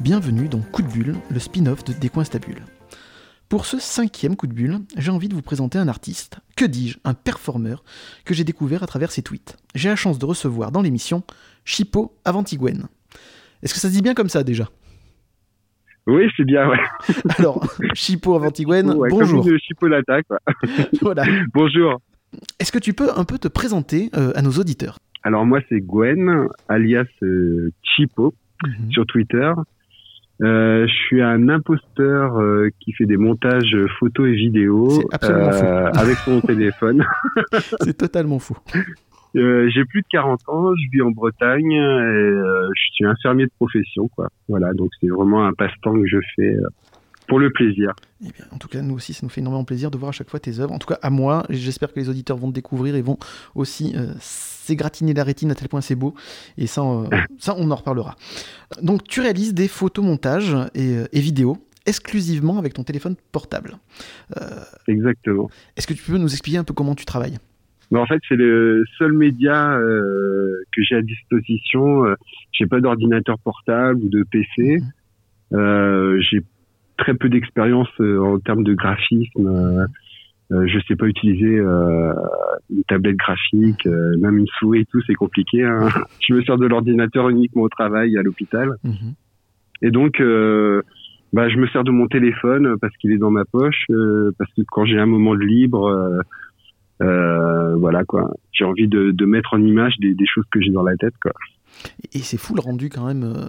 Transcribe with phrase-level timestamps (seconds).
[0.00, 2.62] Bienvenue dans Coup de Bulle, le spin-off de Décoinstabule.
[3.48, 6.98] Pour ce cinquième coup de bulle, j'ai envie de vous présenter un artiste, que dis-je,
[7.04, 7.82] un performeur,
[8.26, 9.56] que j'ai découvert à travers ses tweets.
[9.74, 11.22] J'ai la chance de recevoir dans l'émission
[11.64, 12.86] Chipo Avantiguen.
[13.62, 14.68] Est-ce que ça se dit bien comme ça déjà?
[16.06, 16.78] Oui, c'est bien, ouais.
[17.38, 19.44] Alors, Chipo Avantiguen, Ouais, bonjour.
[19.44, 20.38] Comme chipolata, quoi.
[21.00, 21.24] Voilà.
[21.52, 22.00] Bonjour.
[22.58, 24.98] Est-ce que tu peux un peu te présenter euh, à nos auditeurs?
[25.22, 28.34] Alors moi, c'est Gwen, alias euh, Chipo,
[28.90, 29.52] sur Twitter.
[30.42, 36.40] Euh, je suis un imposteur euh, qui fait des montages photos et vidéos avec son
[36.40, 37.06] téléphone.
[37.80, 38.56] C'est totalement fou.
[39.36, 43.46] Euh, J'ai plus de 40 ans, je vis en Bretagne et euh, je suis infirmier
[43.46, 44.28] de profession, quoi.
[44.48, 46.68] Voilà, donc c'est vraiment un passe-temps que je fais euh,
[47.26, 47.92] pour le plaisir.
[48.20, 50.12] Eh bien, en tout cas, nous aussi, ça nous fait énormément plaisir de voir à
[50.12, 50.72] chaque fois tes œuvres.
[50.72, 53.18] En tout cas, à moi, j'espère que les auditeurs vont te découvrir et vont
[53.54, 56.14] aussi s'égratiner la rétine à tel point c'est beau.
[56.58, 56.82] Et ça,
[57.38, 58.16] ça, on en reparlera.
[58.82, 63.76] Donc, tu réalises des photomontages et, et vidéos exclusivement avec ton téléphone portable.
[64.86, 65.50] Exactement.
[65.76, 67.38] Est-ce que tu peux nous expliquer un peu comment tu travailles?
[67.90, 72.06] Mais en fait, c'est le seul média euh, que j'ai à disposition.
[72.06, 72.14] Euh,
[72.52, 74.80] j'ai pas d'ordinateur portable ou de PC.
[75.52, 76.42] Euh, j'ai
[76.96, 79.86] très peu d'expérience euh, en termes de graphisme.
[80.52, 82.12] Euh, je sais pas utiliser euh,
[82.70, 85.64] une tablette graphique, euh, même une souris et tout, c'est compliqué.
[85.64, 85.88] hein.
[86.20, 88.74] je me sers de l'ordinateur uniquement au travail, à l'hôpital.
[88.84, 89.14] Mhm.
[89.82, 90.82] Et donc, euh,
[91.32, 94.52] bah, je me sers de mon téléphone parce qu'il est dans ma poche, euh, parce
[94.54, 95.88] que quand j'ai un moment de libre,
[97.02, 100.70] euh, voilà quoi, j'ai envie de, de mettre en image des, des choses que j'ai
[100.70, 101.32] dans la tête quoi.
[102.12, 103.24] Et c'est fou le rendu quand même.
[103.24, 103.48] euh,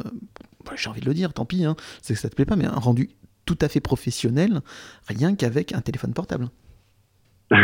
[0.65, 2.55] bah, J'ai envie de le dire, tant pis, hein, c'est que ça te plaît pas,
[2.55, 3.09] mais un rendu
[3.45, 4.61] tout à fait professionnel,
[5.07, 6.47] rien qu'avec un téléphone portable.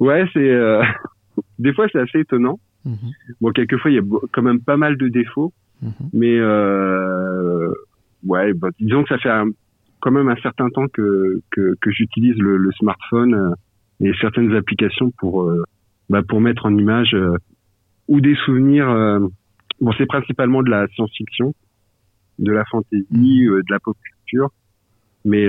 [0.00, 0.82] ouais, c'est euh,
[1.58, 2.58] des fois c'est assez étonnant.
[2.84, 2.96] Mhm.
[3.40, 6.08] Bon, quelquefois il y a quand même pas mal de défauts, Mhm.
[6.14, 6.40] mais
[8.24, 9.50] ouais, bah, disons que ça fait un-
[10.00, 13.54] quand même un certain temps que que, que j'utilise le, le smartphone
[14.00, 15.62] et certaines applications pour euh,
[16.10, 17.36] bah, pour mettre en image euh,
[18.08, 18.88] ou des souvenirs.
[18.90, 19.20] euh,
[19.80, 21.54] bon, c'est principalement de la science-fiction,
[22.38, 24.50] de la fantasy, euh, de la pop culture,
[25.24, 25.46] mais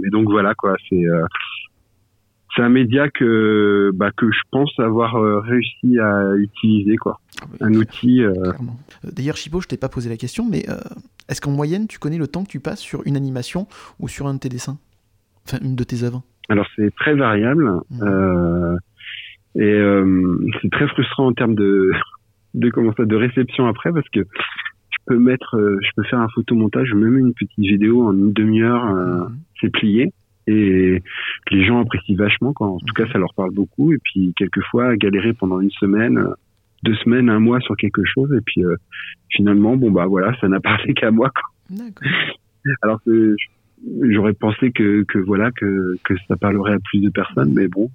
[0.00, 1.02] mais donc voilà quoi, c'est
[2.56, 7.56] c'est un média que bah, que je pense avoir réussi à utiliser quoi, Ah oui,
[7.60, 8.22] un outil.
[8.22, 8.34] Euh,
[9.04, 10.74] D'ailleurs, Chipo, je t'ai pas posé la question, mais euh,
[11.28, 13.68] est-ce qu'en moyenne, tu connais le temps que tu passes sur une animation
[14.00, 14.78] ou sur un de tes dessins?
[15.46, 16.22] Enfin, une de tes œuvres?
[16.50, 18.02] Alors c'est très variable Mhm.
[18.02, 18.76] euh,
[19.56, 21.90] et euh, c'est très frustrant en termes de
[22.54, 26.18] de comment ça de réception après parce que je peux mettre euh, je peux faire
[26.20, 29.36] un photomontage ou même une petite vidéo en une demi-heure euh, Mhm.
[29.60, 30.12] c'est plié
[30.46, 31.00] et
[31.52, 34.96] les gens apprécient vachement quand en tout cas ça leur parle beaucoup et puis quelquefois
[34.96, 36.18] galérer pendant une semaine
[36.82, 38.74] deux semaines un mois sur quelque chose et puis euh,
[39.28, 41.76] finalement bon bah voilà ça n'a parlé qu'à moi quoi.
[41.78, 42.08] D'accord.
[42.82, 43.36] alors que
[44.02, 47.90] j'aurais pensé que, que voilà que, que ça parlerait à plus de personnes mais bon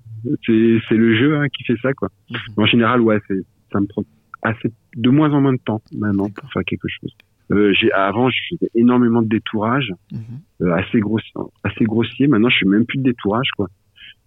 [0.46, 2.10] c'est c'est le jeu hein, qui fait ça quoi.
[2.32, 2.38] Mhm.
[2.58, 3.42] en général ouais c'est
[3.72, 4.04] ça me prend
[4.42, 7.12] assez de moins en moins de temps maintenant pour faire quelque chose.
[7.52, 10.20] Euh, j'ai avant je faisais énormément de détourage Mhm.
[10.62, 11.32] euh, assez grossier
[11.64, 13.68] assez grossier maintenant je fais même plus de détourage quoi.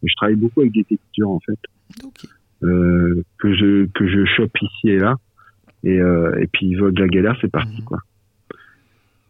[0.04, 1.58] Je travaille beaucoup avec des textures en fait
[2.62, 5.16] euh, que je que je chope ici et là.
[5.84, 7.84] Et euh, et puis de la galère c'est parti Mhm.
[7.84, 7.98] quoi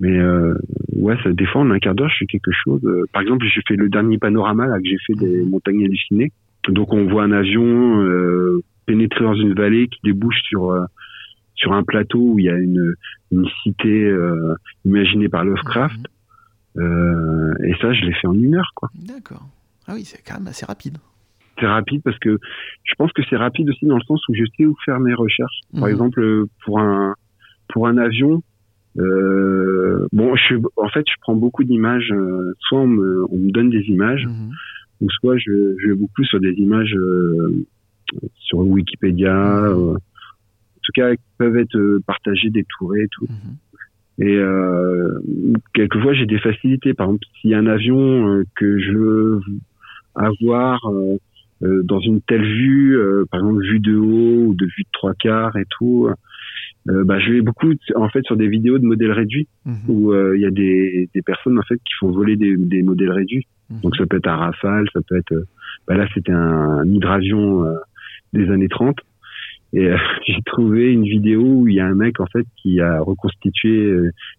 [0.01, 0.55] mais euh,
[0.97, 3.45] ouais ça des fois en un quart d'heure je fais quelque chose Euh, par exemple
[3.53, 6.31] j'ai fait le dernier panorama là que j'ai fait des montagnes hallucinées
[6.69, 10.85] donc on voit un avion euh, pénétrer dans une vallée qui débouche sur euh,
[11.55, 12.95] sur un plateau où il y a une
[13.33, 14.55] une cité euh,
[14.85, 16.01] imaginée par Lovecraft
[16.77, 19.47] euh, et ça je l'ai fait en une heure quoi D'accord.
[19.87, 20.99] Ah oui, c'est quand même assez rapide.
[21.59, 22.39] c'est rapide parce que
[22.85, 25.15] je pense que c'est rapide aussi dans le sens où je sais où faire mes
[25.15, 25.61] recherches.
[25.73, 25.91] Par Mhm.
[25.91, 27.15] exemple, euh, pour un
[27.71, 28.43] pour un avion,
[28.99, 32.11] euh, bon, je, en fait, je prends beaucoup d'images.
[32.13, 34.51] euh, soit on me, on me donne des images, Mhm.
[35.03, 37.65] ou soit je, je vais beaucoup sur des images euh,
[38.37, 39.65] sur Wikipédia, Mhm.
[39.67, 43.27] euh, en tout cas qui peuvent être euh, partagées, détourées et tout.
[43.29, 44.27] Mhm.
[44.27, 45.21] Et euh,
[45.75, 46.93] quelquefois, j'ai des facilités.
[46.93, 49.41] Par exemple, s'il y a un avion euh, que je veux
[50.17, 50.81] avoir
[51.61, 55.15] dans une telle vue, euh, par exemple vue de haut ou de vue de trois
[55.15, 56.09] quarts et tout,
[56.89, 59.77] euh, bah, je vais beaucoup en fait sur des vidéos de modèles réduits Mhm.
[59.89, 62.83] où euh, il y a des, des personnes en fait qui font voler des, des
[62.83, 63.47] modèles réduits.
[63.71, 63.81] Mhm.
[63.83, 65.45] Donc ça peut être un Rafale, ça peut être, euh,
[65.87, 67.75] bah là c'était un, un hydravion euh,
[68.33, 68.97] des années 30.
[69.75, 69.91] Et
[70.27, 73.93] j'ai trouvé une vidéo où il y a un mec en fait qui a reconstitué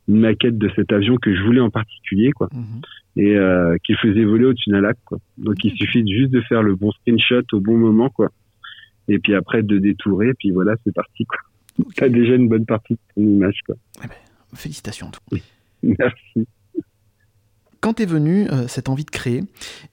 [0.07, 2.81] une maquette de cet avion que je voulais en particulier, quoi, mhm.
[3.17, 3.37] et
[3.83, 5.19] qui faisait voler au-dessus d'un lac, quoi.
[5.37, 8.29] Donc il suffit juste de faire le bon screenshot au bon moment, quoi.
[9.07, 11.37] Et puis après de détourer, puis voilà, c'est parti, quoi.
[11.95, 13.75] T'as déjà une bonne partie de ton image, quoi.
[14.03, 14.15] Eh ben,
[14.53, 15.11] félicitations.
[15.83, 16.47] Merci
[17.81, 19.41] quand t'es venu euh, cette envie de créer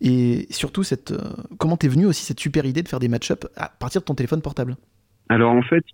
[0.00, 3.44] et surtout cette euh, comment t'es venu aussi cette super idée de faire des match-up
[3.56, 4.77] à partir de ton téléphone portable?
[5.29, 5.85] Alors en fait,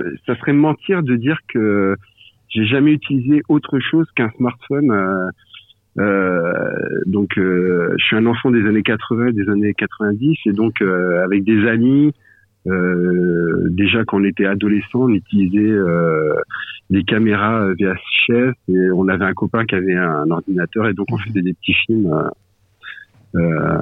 [0.00, 1.96] euh, ça serait mentir de dire que
[2.48, 4.92] j'ai jamais utilisé autre chose qu'un smartphone.
[7.06, 11.68] donc je suis un enfant des années 80, des années 90 et donc avec des
[11.68, 12.29] amis euh,
[13.70, 16.34] déjà quand on était adolescent, on utilisait euh,
[16.90, 21.18] des caméras VHS et on avait un copain qui avait un ordinateur et donc on
[21.18, 22.12] faisait des petits films.
[23.36, 23.78] Euh,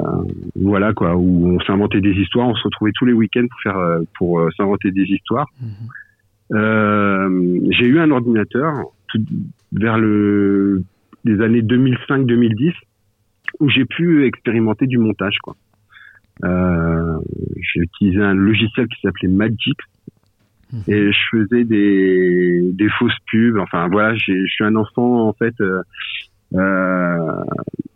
[0.56, 3.99] voilà quoi, où on s'inventait des histoires, on se retrouvait tous les week-ends pour faire
[4.19, 5.46] pour s'inventer des histoires.
[6.50, 7.70] Mhm.
[7.70, 8.73] J'ai eu un ordinateur
[9.08, 9.20] tout,
[9.73, 10.82] vers le
[11.25, 12.73] les années 2005-2010
[13.61, 15.56] où j'ai pu expérimenter du montage quoi.
[16.44, 17.19] Euh,
[17.56, 19.76] j'ai utilisé un logiciel qui s'appelait Magic
[20.73, 20.82] mhm.
[20.88, 23.58] et je faisais des, des fausses pubs.
[23.58, 25.55] Enfin voilà, je suis un enfant en fait.
[25.61, 25.82] Euh,
[26.55, 27.44] euh,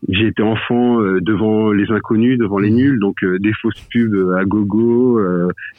[0.09, 2.77] j'ai été enfant euh, devant les inconnus, devant les mhm.
[2.77, 5.21] nuls, donc euh, des fausses pubs à gogo,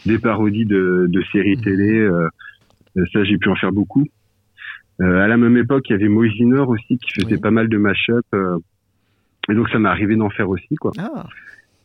[0.06, 1.64] des parodies de, de séries mhm.
[1.64, 2.10] télé.
[3.12, 4.06] ça, j'ai pu en faire beaucoup.
[5.00, 8.26] à la même époque, il y avait Moisineur aussi qui faisait pas mal de mashup.
[9.50, 10.92] et donc, ça m'est arrivé d'en faire aussi, quoi.
[10.98, 11.28] Ah.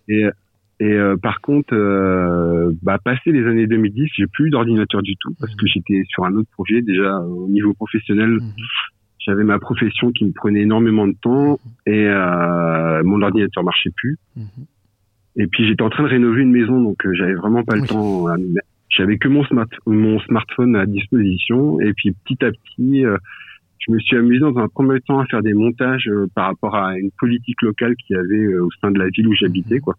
[0.08, 0.24] Et
[0.80, 5.34] et euh, par contre, euh, bah, passé les années 2010, j'ai plus d'ordinateur du tout
[5.40, 5.70] parce que mhm.
[5.74, 8.30] j'étais sur un autre projet déjà au niveau professionnel.
[8.30, 8.52] Mhm.
[9.18, 11.92] J'avais ma profession qui me prenait énormément de temps mhm.
[11.92, 14.18] et euh, mon ordinateur marchait plus.
[15.36, 17.86] Et puis j'étais en train de rénover une maison, donc euh, j'avais vraiment pas le
[17.86, 18.26] temps.
[18.88, 21.80] J'avais que mon, smart mon smartphone à disposition.
[21.80, 23.02] Et puis petit à petit,
[23.80, 26.96] je me suis amusé dans un premier temps à faire des montages par rapport à
[26.96, 29.96] une politique locale qu'il y avait au sein de la ville où j'habitais, quoi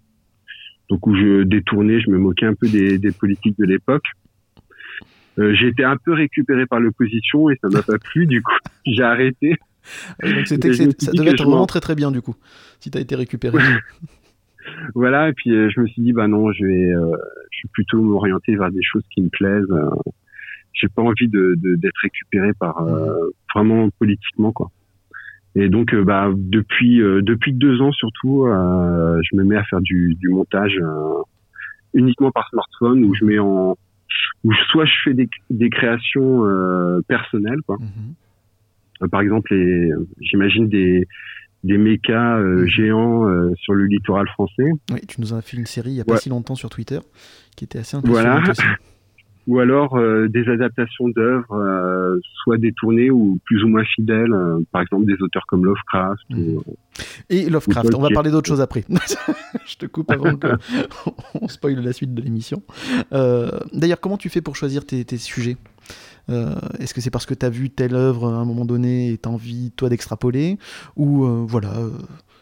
[0.90, 4.06] donc où je détournais, je me moquais un peu des, des politiques de l'époque.
[5.38, 8.56] Euh, j'ai été un peu récupéré par l'opposition et ça m'a pas plu, du coup
[8.86, 9.56] j'ai arrêté.
[10.22, 12.36] donc c'était, ça devait être vraiment très très bien du coup,
[12.80, 13.58] si tu as été récupéré.
[14.96, 17.16] voilà, et puis euh, je me suis dit, bah non, je vais, euh,
[17.52, 19.72] je vais plutôt m'orienter vers des choses qui me plaisent.
[19.72, 19.90] Euh,
[20.74, 22.88] j'ai pas envie de, de, d'être récupéré par
[23.54, 24.72] vraiment politiquement quoi.
[25.56, 29.64] Et donc, euh, bah, depuis euh, depuis deux ans surtout, euh, je me mets à
[29.64, 30.80] faire du, du montage
[31.94, 33.76] uniquement par smartphone, où je mets en,
[34.44, 36.44] où soit je fais des, des créations
[37.08, 37.78] personnelles, quoi.
[37.80, 39.10] Mhm.
[39.10, 39.54] par exemple,
[40.22, 41.08] j'imagine des
[41.66, 42.68] des mécas mhm.
[42.68, 44.72] géants sur le littoral français.
[44.92, 47.00] Oui, tu nous as fait une série il y a pas si longtemps sur Twitter
[47.58, 48.56] qui était assez intéressante.
[48.56, 48.78] Voilà.
[49.50, 54.60] Ou alors euh, des adaptations d'œuvres, euh, soit détournées ou plus ou moins fidèles, euh,
[54.72, 56.22] par exemple des auteurs comme Lovecraft.
[56.30, 56.60] Mhm.
[57.32, 58.84] Et Lovecraft, on va parler d'autre chose après.
[59.66, 62.62] Je te coupe avant qu'on spoile la suite de l'émission.
[63.12, 65.58] D'ailleurs, comment tu fais pour choisir tes, tes sujets?
[66.28, 69.18] Est-ce que c'est parce que tu as vu telle œuvre à un moment donné et
[69.18, 70.60] tu as envie, toi, d'extrapoler?
[70.96, 71.74] Ou voilà,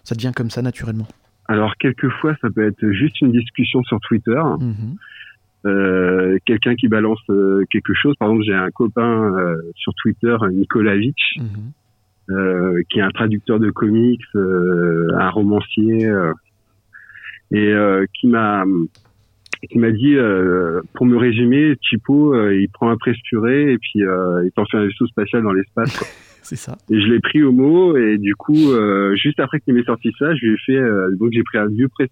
[0.04, 1.08] ça devient comme ça naturellement?
[1.48, 4.42] Alors quelquefois ça peut être juste une discussion sur Twitter.
[4.60, 4.98] Mhm.
[5.66, 8.16] Euh, quelqu'un qui balance euh, quelque chose.
[8.20, 12.84] Par exemple, j'ai un copain euh, sur Twitter, Nikolavitch, mhm.
[12.90, 16.10] qui est un traducteur de comics, un romancier,
[17.52, 17.74] et
[18.14, 18.66] qui m'a
[19.72, 20.16] qui m'a dit,
[20.94, 25.08] pour me résumer, Chipo, il prend un presse et puis il t'en fait un vaisseau
[25.08, 26.00] spatial dans l'espace.
[26.44, 26.78] C'est ça.
[26.90, 28.72] Et je l'ai pris au mot et du coup,
[29.16, 31.88] juste après qu'il m'ait sorti ça, je lui ai fait, donc j'ai pris un vieux
[31.88, 32.10] presse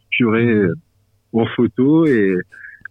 [1.34, 2.36] en photo et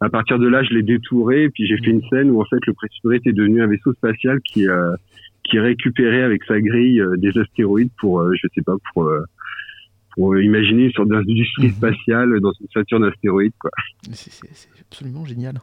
[0.05, 2.45] à partir de là, je l'ai détouré et puis j'ai fait une scène où en
[2.45, 4.95] fait le Pressuré était devenu un vaisseau spatial qui euh,
[5.45, 9.11] qui récupérait avec sa grille euh, des astéroïdes pour euh, je sais pas pour
[10.15, 11.73] pour imaginer une sorte d'industrie mhm.
[11.73, 13.71] spatiale dans une ceinture d'astéroïdes quoi.
[14.13, 15.55] C'est absolument génial.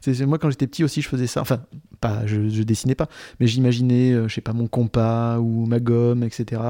[0.00, 1.40] C'est moi quand j'étais petit aussi je faisais ça.
[1.40, 1.60] Enfin
[2.02, 3.08] pas je, je dessinais pas,
[3.40, 6.60] mais j'imaginais je sais pas mon compas ou ma gomme etc.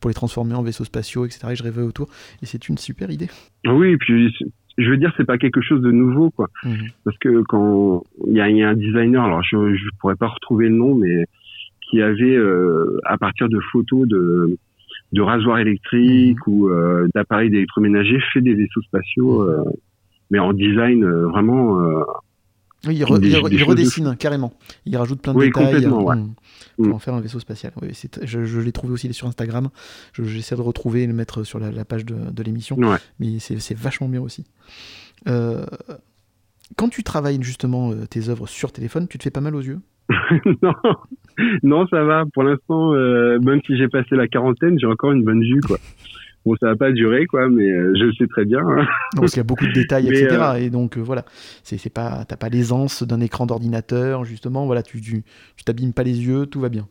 [0.00, 1.48] pour les transformer en vaisseaux spatiaux etc.
[1.50, 2.08] Et je rêvais autour
[2.42, 3.28] et c'est une super idée.
[3.66, 4.32] Oui et puis
[4.78, 6.48] je veux dire, c'est pas quelque chose de nouveau, quoi.
[6.64, 6.88] Mhm.
[7.04, 10.28] Parce que quand il y a, y a, un designer, alors je, je pourrais pas
[10.28, 11.24] retrouver le nom, mais
[11.90, 14.56] qui avait euh, à partir de photos de
[15.12, 16.54] de rasoirs électriques mhm.
[16.54, 19.48] ou euh, d'appareils d'électroménager fait des vaisseaux spatiaux, mhm.
[19.48, 19.70] euh,
[20.30, 22.02] mais en design euh, vraiment euh,
[22.86, 23.04] oui, il,
[23.64, 24.52] redessine carrément.
[24.86, 26.14] Il rajoute plein de détails euh, pour
[26.78, 26.92] mm.
[26.92, 27.72] en faire un vaisseau spatial.
[27.82, 27.88] Oui,
[28.22, 29.68] je, je l'ai trouvé aussi sur Instagram.
[30.12, 32.76] J'essaie de retrouver et le mettre sur la, page de, l'émission.
[33.18, 34.44] Mais c'est vachement bien aussi.
[35.26, 35.66] Euh,
[36.76, 39.80] quand tu travailles justement tes œuvres sur téléphone, tu te fais pas mal aux yeux?
[40.62, 40.72] Non,
[41.62, 42.24] non, ça va.
[42.32, 45.78] Pour l'instant, même si j'ai passé la quarantaine, j'ai encore une bonne vue, quoi.
[46.46, 48.60] Bon, ça va pas durer, quoi, mais je le sais très bien.
[48.60, 48.86] Hein.
[49.16, 50.54] parce qu'il y a beaucoup de détails, etc.
[50.60, 51.24] Et donc, voilà,
[51.62, 54.66] c'est pas, t'as pas l'aisance d'un écran d'ordinateur, justement.
[54.66, 55.24] Voilà, tu, tu,
[55.56, 56.86] tu t'abîmes pas les yeux, tout va bien.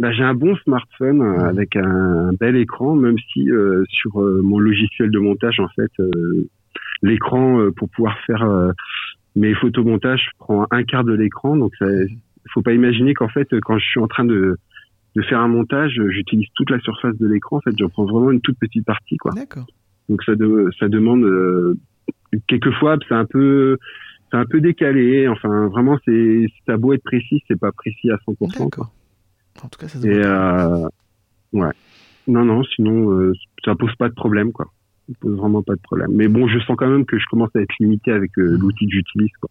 [0.00, 4.40] Bah, j'ai un bon smartphone euh, avec un, bel écran, même si euh, sur euh,
[4.42, 5.92] mon logiciel de montage, en fait,
[7.02, 8.46] l'écran pour pouvoir faire
[9.36, 11.56] mes photomontages prend un quart de l'écran.
[11.56, 12.18] Donc, il
[12.52, 14.56] faut pas imaginer qu'en fait, quand je suis en train de,
[15.16, 17.56] de faire un montage, j'utilise toute la surface de l'écran.
[17.56, 19.32] En fait, j'en prends vraiment une toute petite partie, quoi.
[19.34, 19.66] D'accord.
[20.08, 21.24] Donc, ça, de, ça demande
[22.46, 23.78] quelquefois, c'est un peu
[24.30, 25.28] c'est un peu décalé.
[25.28, 28.58] Enfin, vraiment, c'est ça a beau être précis, c'est pas précis à 100%.
[28.58, 28.92] D'accord.
[29.62, 30.88] En tout cas, ça se Et euh,
[31.52, 31.72] ouais.
[32.26, 33.32] Non, non, sinon, euh,
[33.64, 34.66] ça pose pas de problème, quoi.
[35.08, 36.10] Ça pose vraiment pas de problème.
[36.12, 38.60] Mais bon, je sens quand même que je commence à être limité avec euh, mmh.
[38.60, 39.50] l'outil que j'utilise, quoi.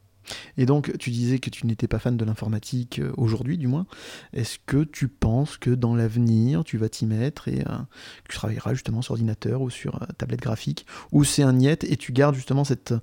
[0.58, 3.86] Et donc, tu disais que tu n'étais pas fan de l'informatique aujourd'hui, du moins.
[4.34, 8.74] Est-ce que tu penses que dans l'avenir, tu vas t'y mettre et que tu travailleras
[8.74, 12.64] justement sur ordinateur ou sur tablette graphique, ou c'est un niet et tu gardes justement
[12.64, 12.94] cette,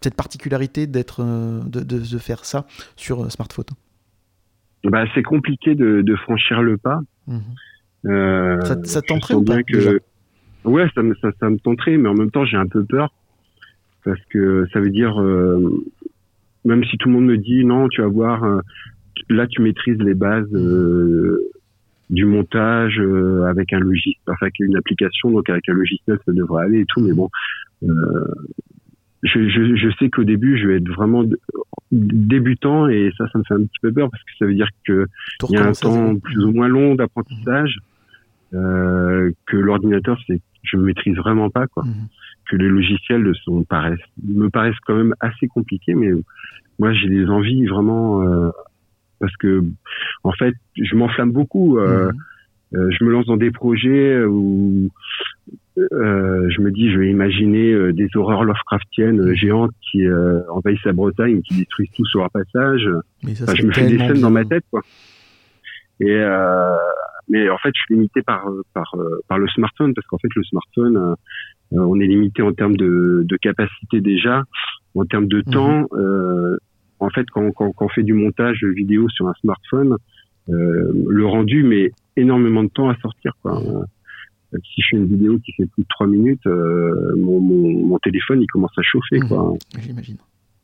[0.00, 2.66] cette particularité d'être, de, de, de, faire ça
[2.96, 3.66] sur smartphone?
[4.84, 7.00] Bah, c'est compliqué de, de, franchir le pas.
[8.06, 10.00] Euh, ça, ça tenterait ou pas que...
[10.64, 13.12] Ouais, ça me, ça, ça, me tenterait, mais en même temps, j'ai un peu peur.
[14.04, 15.84] Parce que ça veut dire, euh,
[16.64, 18.60] même si tout le monde me dit, non, tu vas voir, euh,
[19.28, 21.40] là, tu maîtrises les bases euh,
[22.10, 26.32] du montage euh, avec un logiciel, enfin, avec une application, donc avec un logiciel, ça
[26.32, 27.28] devrait aller et tout, mais bon,
[27.82, 31.24] je, je, je, sais qu'au début, je vais être vraiment
[31.90, 34.68] débutant et ça, ça me fait un petit peu peur parce que ça veut dire
[34.84, 35.06] que
[35.48, 37.78] il y a un temps plus ou moins long d'apprentissage,
[38.54, 41.84] euh, que l'ordinateur, c'est, je maîtrise vraiment pas quoi.
[41.84, 42.08] Mhm.
[42.50, 46.10] Que les logiciels sont paraissent, me paraissent quand même assez compliqués, mais
[46.78, 48.50] moi j'ai des envies vraiment euh,
[49.22, 49.64] parce que
[50.24, 51.78] en fait, je m'enflamme beaucoup.
[51.78, 52.18] Euh, mhm.
[52.74, 54.88] Euh, je me lance dans des projets où
[55.78, 60.04] euh, je me dis, je vais imaginer euh, des horreurs Lovecraftiennes euh, géantes qui
[60.50, 62.88] envahissent la Bretagne, qui détruisent tout sur leur passage.
[63.22, 64.82] je me fais des scènes dans ma tête, quoi.
[66.00, 66.20] Et
[67.28, 68.94] mais en fait, je suis limité par par
[69.28, 71.16] par le smartphone parce qu'en fait, le smartphone,
[71.70, 74.44] on est limité en termes de, de capacité déjà,
[74.94, 75.52] en termes de mhm.
[75.52, 75.86] temps.
[76.98, 79.96] en fait, quand, quand, quand on fait du montage vidéo sur un smartphone,
[80.48, 83.62] le rendu met énormément de temps à sortir, quoi
[84.60, 87.98] si je fais une vidéo qui fait plus de 3 minutes, euh, mon, mon, mon,
[87.98, 89.28] téléphone il commence à chauffer mmh.
[89.28, 89.54] quoi.
[89.78, 90.16] J'imagine.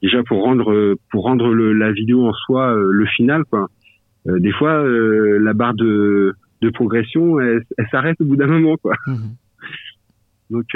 [0.02, 3.68] Déjà pour rendre pour rendre le, la vidéo en soi euh, le final quoi.
[4.28, 8.46] Euh, des fois euh, la barre de de progression elle, elle s'arrête au bout d'un
[8.46, 8.94] moment quoi.
[9.06, 9.16] Mmh.
[10.50, 10.66] Donc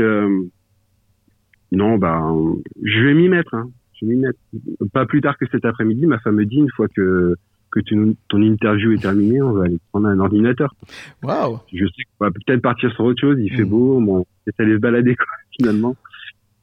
[1.73, 2.23] non bah
[2.83, 3.71] je vais m'y mettre hein.
[3.95, 4.39] Je vais m'y mettre.
[4.93, 7.35] Pas plus tard que cet après-midi, ma femme me dit une fois que
[7.73, 7.81] que
[8.29, 10.75] ton interview est terminée, on va aller prendre un ordinateur.
[11.23, 13.71] Waouh Je sais qu'on va peut-être partir sur autre chose, il fait hmm.
[13.71, 15.97] beau, bon, peut-être aller se balader quoi, finalement.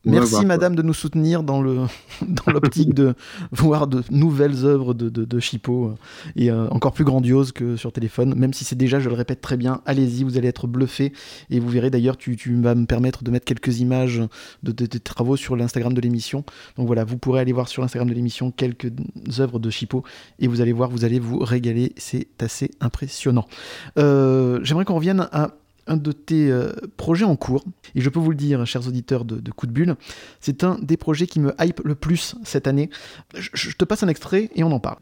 [0.06, 1.80] Merci Madame de nous soutenir dans le
[2.28, 3.16] dans l'optique de
[3.52, 5.90] voir de nouvelles œuvres de, de, euh,
[6.36, 9.42] et euh, encore plus grandioses que sur téléphone, même si c'est déjà, je le répète
[9.42, 11.12] très bien, allez-y, vous allez être bluffé
[11.50, 14.22] et vous verrez d'ailleurs, tu, tu vas me permettre de mettre quelques images
[14.64, 16.44] de, tes travaux sur l'Instagram de l'émission.
[16.78, 18.92] Donc voilà, vous pourrez aller voir sur l'Instagram de l'émission quelques
[19.40, 20.04] œuvres de Chipo
[20.40, 23.48] et vous allez voir, vous allez vous régaler, c'est assez impressionnant.
[23.98, 25.52] Euh, j'aimerais qu'on revienne à
[25.90, 27.66] un de tes euh, projets en cours.
[27.96, 29.96] Et je peux vous le dire, chers auditeurs de, Coup de Bulle,
[30.40, 32.90] c'est un des projets qui me hype le plus cette année.
[33.36, 35.00] Je, te passe un extrait et on en parle.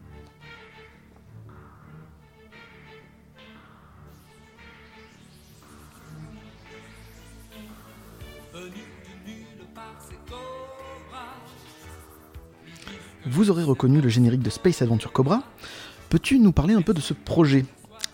[13.26, 15.44] Vous aurez reconnu le générique de Space Adventure Cobra.
[16.10, 17.66] Peux-tu nous parler un peu de ce projet?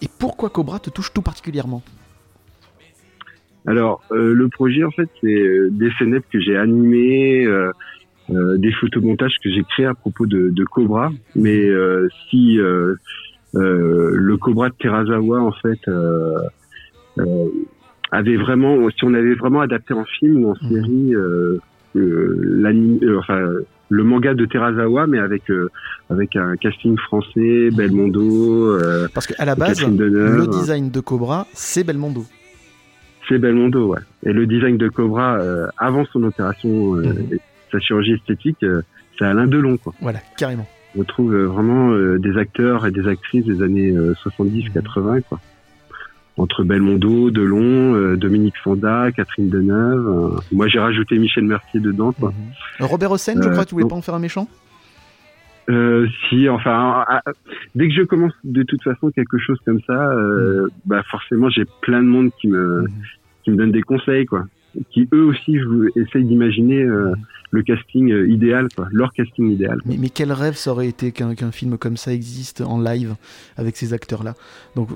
[0.02, 1.84] Et pourquoi Cobra te touche tout particulièrement?
[3.66, 7.72] Alors, euh, le projet, en fait, c'est euh, des scénettes que j'ai animées, euh,
[8.30, 11.12] euh, des photomontages que j'ai créés à propos de, de Cobra.
[11.36, 11.70] Mais
[12.30, 12.58] si
[13.54, 15.80] le Cobra de Terazawa, en fait,
[18.12, 20.70] avait vraiment, si on avait vraiment adapté en film ou en mhm.
[20.70, 21.16] série,
[23.18, 23.40] enfin,
[23.90, 25.44] le manga de Terazawa, mais avec
[26.10, 28.78] avec un casting français, Belmondo.
[29.14, 32.26] Parce qu'à la base, le design de Cobra, c'est Belmondo.
[33.28, 34.00] C'est Belmondo, ouais.
[34.26, 37.40] Et le design de Cobra, euh, avant son opération, euh, mhm.
[37.72, 38.82] sa chirurgie esthétique, euh,
[39.18, 39.94] c'est Alain Delon, quoi.
[40.02, 40.68] Voilà, carrément.
[40.98, 45.40] On trouve vraiment des acteurs et des actrices des années 70-80, quoi.
[46.38, 50.40] entre Belmondo, Delon, Dominique Fonda, Catherine Deneuve.
[50.52, 52.12] moi, j'ai rajouté Michel Mercier dedans.
[52.12, 52.30] Quoi.
[52.80, 52.86] Mhm.
[52.86, 54.48] Robert Hossein, je crois, tu voulais pas en faire un méchant?
[55.70, 57.06] Euh, si, enfin,
[57.76, 61.66] dès que je commence de toute façon quelque chose comme ça, euh, bah forcément j'ai
[61.82, 62.88] plein de monde qui me mhm.
[63.44, 64.46] qui me donne des conseils quoi,
[64.92, 65.58] qui eux aussi
[65.96, 67.16] essayent d'imaginer euh, mhm.
[67.52, 69.80] le casting idéal quoi, leur casting idéal.
[69.86, 73.16] Mais, mais, quel rêve ça aurait été qu'un qu'un film comme ça existe en live
[73.56, 74.34] avec ces acteurs là.
[74.76, 74.90] Donc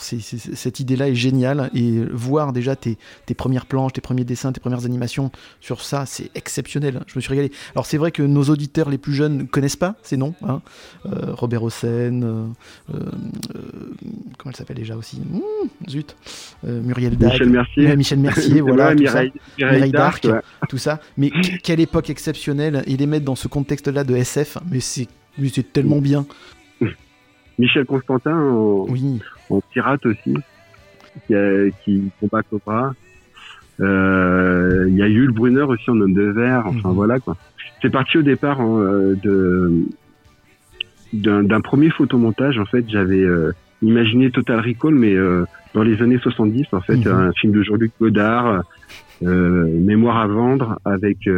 [0.00, 2.96] cette idée-là est géniale et voir déjà tes,
[3.36, 5.30] premières planches, tes premiers dessins, tes premières animations
[5.60, 7.00] sur ça, c'est exceptionnel.
[7.06, 7.50] Je me suis régalé.
[7.74, 10.34] Alors c'est vrai que nos auditeurs les plus jeunes ne connaissent pas ces noms.
[10.46, 10.60] Hein.
[11.06, 12.46] Euh, Robert Hossein, euh,
[12.94, 12.98] euh,
[14.38, 15.20] comment elle s'appelle déjà aussi?
[15.20, 16.16] Mmh, Zut.
[16.62, 17.32] Muriel Dac.
[17.32, 17.96] Michel Mercier.
[17.96, 18.94] Michel Mercier, voilà.
[18.94, 20.26] Mireille, Darc,
[20.68, 21.00] tout ça.
[21.16, 21.30] Mais
[21.62, 25.08] quelle époque exceptionnelle et les mettre dans ce contexte-là de SF, mais c'est
[25.72, 26.26] tellement bien.
[27.60, 28.36] Michel Constantin
[28.88, 30.34] oui en pirate aussi,
[31.26, 31.34] qui,
[31.84, 32.94] qui combat Cobra.
[33.80, 36.64] Euh, il y a Yul Brunner aussi en homme de verre.
[36.66, 36.94] Enfin mhm.
[36.94, 37.36] voilà quoi.
[37.82, 39.84] C'est parti au départ hein, de
[41.12, 42.58] d'un premier photomontage.
[42.58, 43.52] En fait, j'avais euh,
[43.82, 47.08] imaginé Total Recall, mais euh, dans les années 70, en fait, mhm.
[47.08, 48.62] un film de Jean-Luc Godard,
[49.22, 51.28] Mémoire à vendre, avec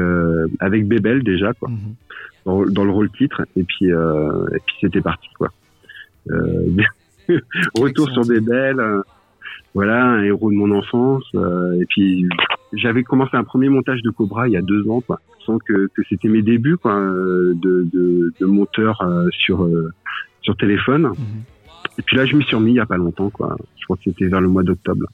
[0.61, 2.71] avec Bébel déjà quoi, mhm.
[2.71, 3.43] dans, le rôle titre.
[3.57, 5.49] Et puis et puis c'était parti quoi.
[7.75, 8.81] Retour sur des belles.
[8.81, 9.03] Euh,
[9.75, 11.25] voilà, un héros de mon enfance.
[11.35, 12.29] Euh, et puis
[12.75, 15.89] j'avais commencé un premier montage de Cobra il y a deux ans, quoi, sans que,
[15.95, 19.69] que c'était mes débuts quoi, euh, de, de, de monteur sur
[20.43, 21.09] sur téléphone.
[21.09, 21.43] Mhm.
[21.99, 23.57] Et puis là, je me suis remis il y a pas longtemps, quoi.
[23.79, 25.07] Je crois que c'était vers le mois d'octobre.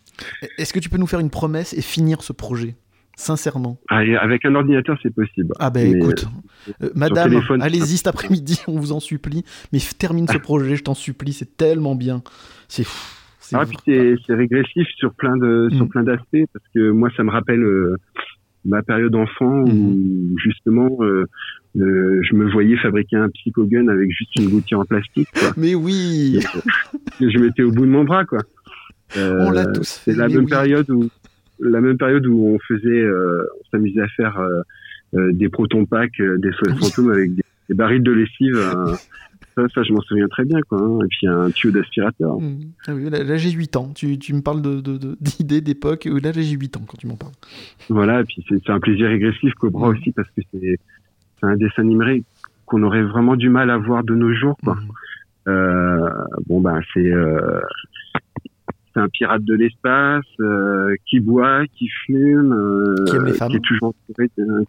[0.59, 2.77] Est-ce que tu peux nous faire une promesse et finir ce projet?
[3.19, 3.81] Sincèrement.
[3.89, 5.53] Ah, avec un ordinateur, c'est possible.
[5.59, 6.29] Ah ben écoute,
[6.69, 9.45] euh, euh, madame, allez-y cet après-midi, on vous en supplie.
[9.73, 12.23] Mais termine ce projet, je t'en supplie, c'est tellement bien.
[12.69, 12.87] C'est.
[13.53, 15.89] Ah, puis c'est régressif sur plein de sur mm.
[15.89, 17.97] plein d'aspects parce que moi ça me rappelle euh,
[18.65, 20.39] ma période enfant où mm-hmm.
[20.39, 20.99] justement
[21.75, 25.29] je me voyais fabriquer un psychogun avec juste une gouttière en plastique.
[25.57, 26.39] Mais oui.
[27.21, 28.39] je mettais au bout de mon bras quoi.
[29.16, 30.12] on l'a tous fait.
[30.12, 31.09] C'est la même période où
[31.61, 34.61] la même période où on faisait, euh, on s'amusait à faire euh,
[35.14, 38.57] euh, des proton packs, des soins fantômes avec des, des, barils de lessive.
[39.55, 40.81] ça, ça, je m'en souviens très bien, quoi.
[40.81, 40.99] Hein.
[41.05, 42.40] Et puis un tuyau d'aspirateur.
[42.40, 42.59] Mmh.
[42.87, 43.92] Ah oui, là, j'ai 8 ans.
[43.94, 46.05] Tu, tu me parles d'idées, de, de, d'époque.
[46.07, 47.33] Là, j'ai 8 ans quand tu m'en parles.
[47.88, 49.97] Voilà, et puis c'est un plaisir régressif Cobra mmh.
[49.97, 50.79] aussi parce que c'est
[51.42, 52.25] un dessin animé
[52.66, 54.75] qu'on aurait vraiment du mal à voir de nos jours, quoi.
[54.75, 54.88] Mmh.
[55.49, 56.11] Euh,
[56.47, 57.61] bon ben c'est euh,
[58.99, 63.51] c'est un pirate de l'espace euh, qui boit, qui fume, euh, qui aime les femmes,
[63.51, 63.95] qui est toujours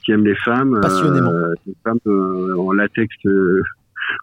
[0.04, 3.16] qui aime les femmes, passionnément, euh, en latex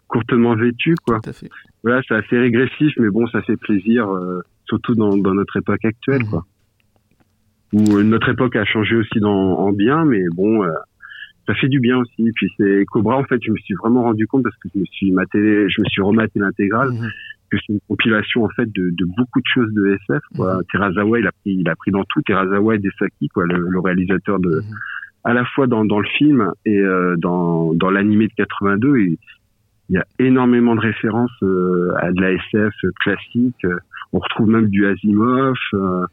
[0.07, 1.19] courtement vêtues quoi.
[1.21, 1.49] Tout à fait.
[1.83, 4.07] Voilà, c'est assez régressif, mais bon, ça fait plaisir,
[4.65, 6.29] surtout dans, dans, notre époque actuelle mmh.
[6.29, 6.45] quoi.
[7.73, 10.65] Où notre époque a changé aussi dans, en bien, mais bon,
[11.47, 12.31] ça fait du bien aussi.
[12.35, 14.85] Puis c'est Cobra en fait, je me suis vraiment rendu compte parce que je me
[14.85, 16.91] suis maté, je me suis rematé l'intégrale.
[16.91, 17.09] Mmh
[17.49, 20.21] que c'est une compilation en fait de, de, beaucoup de choses de SF.
[20.35, 20.59] Quoi.
[20.71, 22.21] Terazawa, il a pris, il a pris dans tout.
[22.21, 24.75] Terazawa et Desaki, quoi, le, le réalisateur de, mhm.
[25.23, 28.97] à la fois dans, dans le film et euh, dans, dans l'animé de 82.
[28.97, 29.19] Et,
[29.89, 33.65] il y a énormément de références euh, à de la SF classique.
[34.11, 36.05] On retrouve même du Asimov, euh,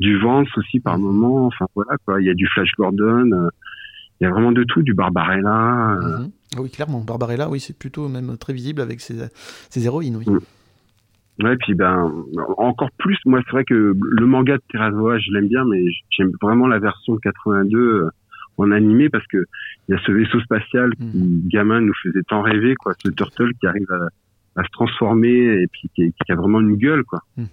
[0.00, 1.46] du Vance aussi par moment.
[1.46, 2.20] Enfin voilà quoi.
[2.20, 3.30] Il y a du Flash Gordon.
[3.32, 3.48] Euh,
[4.20, 5.96] il y a vraiment de tout, du Barbarella.
[6.00, 6.30] Mhm.
[6.58, 7.00] Oui, clairement.
[7.00, 9.28] Barbarella, oui, c'est plutôt même très visible avec ses,
[9.70, 10.16] ses héroïnes.
[10.16, 10.24] Oui.
[10.26, 10.38] Mm.
[11.40, 12.12] Ouais, puis ben
[12.56, 16.32] encore plus, moi c'est vrai que le manga de Terazoa, je l'aime bien, mais j'aime
[16.42, 18.10] vraiment la version 82 euh,
[18.56, 19.44] en animé parce que
[19.88, 21.48] il y a ce vaisseau spatial qui, mhm.
[21.48, 23.90] gamin, nous faisait tant rêver, quoi, ce turtle qui arrive
[24.56, 27.20] à, se transformer et puis qui, a vraiment une gueule, quoi.
[27.36, 27.46] Mhm.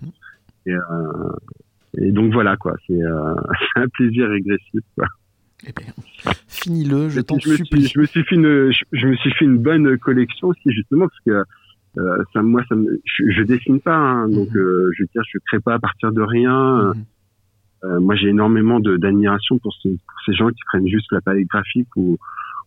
[0.66, 1.32] Et, euh,
[2.00, 3.36] et, donc voilà, quoi, c'est euh,
[3.76, 5.06] un plaisir régressif, quoi.
[5.68, 5.94] Eh bien,
[6.48, 7.88] finis-le, je t'en supplie.
[7.88, 11.22] je me suis fait une, je, me suis fait une bonne collection aussi justement parce
[11.26, 11.44] que
[11.98, 14.58] euh, ça, moi, ça me, je, je dessine pas, hein, donc mhm.
[14.58, 16.94] euh, je veux dire, je crée pas à partir de rien.
[16.94, 17.06] Mhm.
[17.84, 21.48] Euh, moi, j'ai énormément d'admiration pour, ces, pour ces gens qui prennent juste la palette
[21.48, 22.18] graphique ou,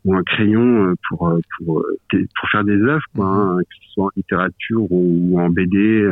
[0.04, 3.58] ou un crayon pour pour pour faire des œuvres, quoi, mhm.
[3.58, 6.08] hein, que ce soit en littérature ou, en BD,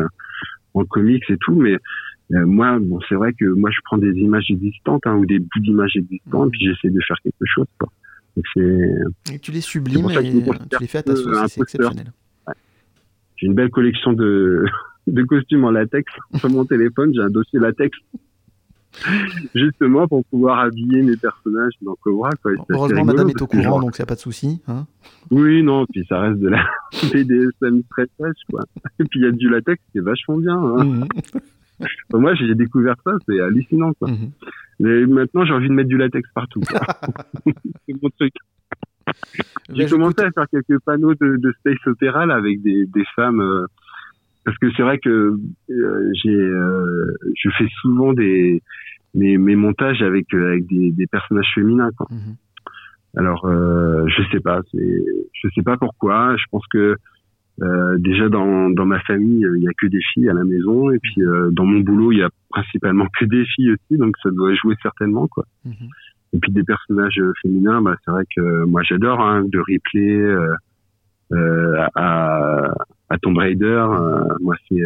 [0.75, 1.55] en comics et tout.
[1.55, 1.79] Mais
[2.31, 5.61] moi, bon, c'est vrai que moi, je prends des images existantes hein, ou des bouts
[5.61, 7.67] d'images existantes, puis j'essaie de faire quelque chose.
[7.79, 7.89] Quoi.
[8.37, 9.35] Donc c'est.
[9.35, 10.33] Et tu les sublimes et
[10.69, 12.13] tu les fais à ta sauce, c'est exceptionnel.
[13.37, 14.65] J'ai une belle collection de,
[15.07, 17.13] de costumes en latex sur mon téléphone.
[17.15, 17.97] J'ai un dossier latex
[19.55, 22.31] justement pour pouvoir habiller mes personnages dans Cobra.
[22.43, 22.53] Quoi.
[22.71, 24.63] Heureusement, madame est au courant, donc il n'y a pas de souci.
[24.69, 24.87] Hein
[25.31, 26.65] oui, non, puis ça reste de la
[27.13, 28.65] BDSM très fraîche, quoi.
[28.99, 30.57] Et puis il y a du latex, c'est vachement bien.
[30.57, 30.85] Hein.
[30.85, 31.87] Mmh.
[32.15, 33.93] moi, j'ai découvert ça, c'est hallucinant.
[33.95, 34.11] Quoi.
[34.11, 34.31] Mhm.
[34.81, 36.61] Mais maintenant, j'ai envie de mettre du latex partout.
[36.65, 38.33] c'est mon truc.
[39.73, 43.05] J'ai Bah, commencé à faire quelques panneaux de, de space opéra là, avec des, des
[43.15, 43.41] femmes.
[43.41, 43.67] euh,
[44.45, 45.37] parce que c'est vrai que
[45.71, 48.63] euh, j'ai, euh, je fais souvent des
[49.15, 51.91] mes, mes montages avec avec des, des personnages féminins.
[51.97, 52.07] Quoi.
[52.11, 52.37] Mhm.
[53.17, 56.37] Alors, je sais pas, c'est, je sais pas pourquoi.
[56.37, 56.97] Je pense que
[57.97, 60.99] déjà dans dans ma famille, il y a que des filles à la maison, et
[60.99, 64.55] puis dans mon boulot, il y a principalement que des filles aussi, donc ça doit
[64.55, 65.45] jouer certainement quoi.
[65.65, 65.89] Mhm.
[66.33, 69.59] Et puis des personnages euh, féminins, bah c'est vrai que euh, moi j'adore, hein, de
[69.59, 70.55] Ripley euh,
[71.33, 72.73] euh, à
[73.09, 73.85] à Tomb Raider,
[74.41, 74.83] moi c'est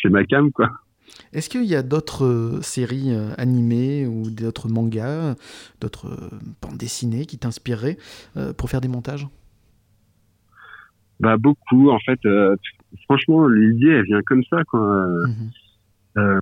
[0.00, 0.70] c'est ma cam quoi.
[1.32, 5.34] Est-ce qu'il y a d'autres séries animées ou d'autres mangas,
[5.80, 6.08] d'autres
[6.62, 7.98] bandes dessinées qui t'inspireraient
[8.36, 9.26] euh, pour faire des montages?
[11.20, 12.18] Bah beaucoup en fait.
[12.26, 12.56] euh,
[13.04, 14.80] franchement, l'idée elle vient comme ça quoi.
[14.80, 15.26] Euh,
[16.16, 16.40] Mhm.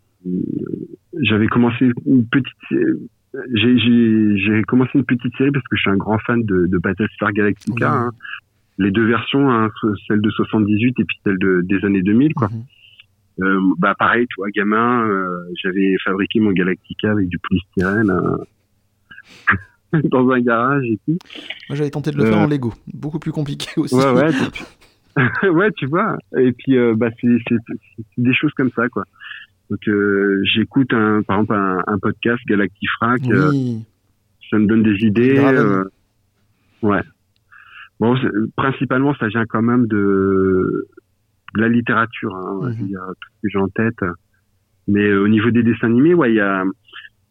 [1.22, 2.46] j'avais commencé une petite
[3.54, 7.32] j'ai commencé une petite série parce que je suis un grand fan de de Battlestar
[7.32, 8.10] Galactica hein.
[8.78, 9.70] les deux versions hein,
[10.06, 13.44] celle de 78 et puis celle de, des années 2000 quoi Mhm.
[13.46, 15.26] euh, bah pareil tu vois gamin euh,
[15.62, 18.36] j'avais fabriqué mon Galactica avec du polystyrène euh,
[20.04, 21.18] dans un garage et tout
[21.68, 22.44] Moi, j'avais tenté de le faire Euh.
[22.44, 22.72] en Lego.
[22.92, 23.94] Beaucoup plus compliqué aussi.
[23.94, 24.30] ouais ouais
[25.42, 27.28] tu- ouais tu vois et puis bah c'est
[28.18, 29.04] des choses comme ça quoi
[29.72, 33.82] donc euh, j'écoute un par exemple un, un podcast Galactifrac euh, Oui.
[34.50, 35.38] ça me donne des idées.
[35.38, 35.84] Euh,
[36.82, 37.00] ouais.
[37.98, 38.14] Bon,
[38.56, 40.88] principalement, ça vient quand même de,
[41.54, 42.34] de la littérature.
[42.36, 42.72] Hein, Mhm.
[42.74, 44.04] Je veux dire, tout ce que j'ai en tête.
[44.88, 46.64] Mais euh, au niveau des dessins animés, ouais, il y a.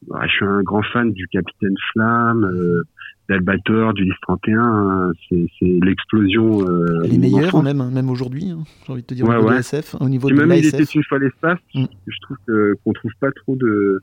[0.08, 2.84] ouais, je suis un grand fan du Capitaine Flamme, euh,
[3.32, 4.60] d'Albator, du Lys 31.
[4.62, 6.68] hein, c'est l'explosion.
[6.68, 7.64] Euh, Les meilleurs, enfance.
[7.64, 9.56] même, même aujourd'hui, hein, j'ai envie de te dire, Ouais, au niveau ouais.
[9.56, 11.86] de SF, au niveau Puis de même il était une fois l'espace, Mm.
[12.08, 12.38] je trouve
[12.84, 14.00] qu'on trouve pas trop de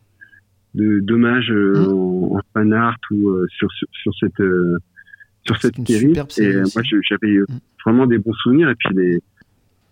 [0.75, 1.93] de dommages euh, Mm.
[1.93, 4.77] en, en fan art ou euh, sur, sur sur cette euh,
[5.47, 6.13] sur cette série.
[6.13, 7.59] et euh, moi j'avais euh, Mm.
[7.85, 9.19] vraiment des bons souvenirs et puis les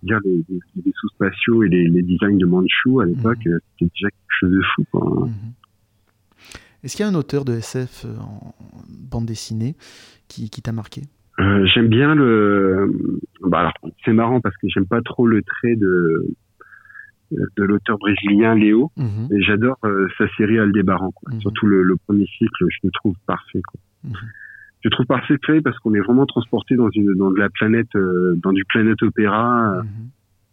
[0.03, 3.91] dire les, les, les sous-spatiaux et les, les designs de Manchu à l'époque euh, c'était
[3.95, 5.27] déjà quelque chose de fou quoi.
[5.27, 5.33] Mhm.
[6.85, 8.55] Est-ce qu'il y a un auteur de SF euh, en
[9.11, 9.75] bande dessinée
[10.29, 11.03] qui, qui t'a marqué?
[11.39, 12.91] Euh, j'aime bien le.
[13.43, 13.73] Bah
[14.05, 16.27] c'est marrant parce que j'aime pas trop le trait de
[17.33, 19.29] de l'auteur brésilien Léo, Mhm.
[19.33, 21.11] et j'adore euh, sa série Aldébaran.
[21.11, 21.35] Quoi.
[21.35, 21.41] Mhm.
[21.41, 23.61] Surtout le, le premier cycle, je le trouve parfait.
[23.67, 23.81] Quoi.
[24.05, 24.13] Mhm.
[24.83, 27.89] Je le trouve parfait parce qu'on est vraiment transporté dans une dans de la planète,
[27.97, 30.09] euh, dans du planète opéra, Mhm.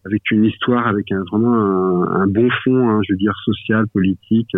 [0.06, 3.88] Avec une histoire, avec un, vraiment un, un bon fond, hein, je veux dire social,
[3.88, 4.52] politique.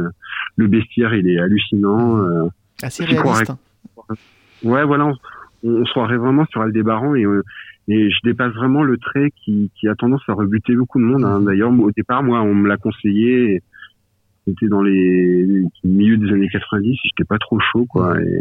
[0.55, 2.17] Le bestiaire, il est hallucinant.
[2.19, 2.43] euh,
[2.81, 3.43] Assez croirais.
[3.43, 3.51] réaliste.
[3.51, 4.15] hein.
[4.63, 5.15] Ouais, voilà, on,
[5.63, 7.43] on se croirait vraiment sur Aldébaran et, euh,
[7.87, 11.23] et je dépasse vraiment le trait qui, qui a tendance à rebuter beaucoup de monde.
[11.23, 11.39] hein.
[11.39, 11.45] Mhm.
[11.45, 13.61] D'ailleurs, au départ, moi, on me l'a conseillé.
[14.47, 18.19] C'était dans les, les milieux des années 90, j'étais pas trop chaud, quoi.
[18.21, 18.39] Et,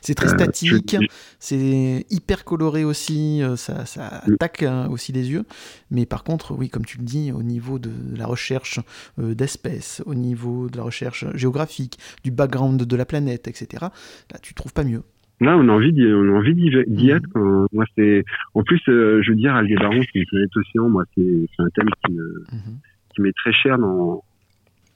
[0.00, 1.06] C'est très euh, statique, je-
[1.38, 4.32] c'est hyper coloré aussi, euh, ça, ça Mm.
[4.34, 5.44] attaque hein, aussi les yeux.
[5.90, 8.80] Mais par contre, oui, comme tu le dis, au niveau de la recherche
[9.18, 14.38] euh, d'espèces, au niveau de la recherche géographique, du background de la planète, etc., là,
[14.42, 15.02] tu trouves pas mieux.
[15.40, 17.10] Là, on a envie d'y, on a envie d'y, Mhm.
[17.10, 17.26] être.
[17.32, 17.66] quoi.
[17.72, 20.88] Moi, c'est, en plus, euh, je veux dire, Aldébaran, c'est une planète océan.
[20.88, 22.78] Moi, c'est, c'est un thème qui me, Mhm.
[23.14, 24.22] qui m'est très cher dans,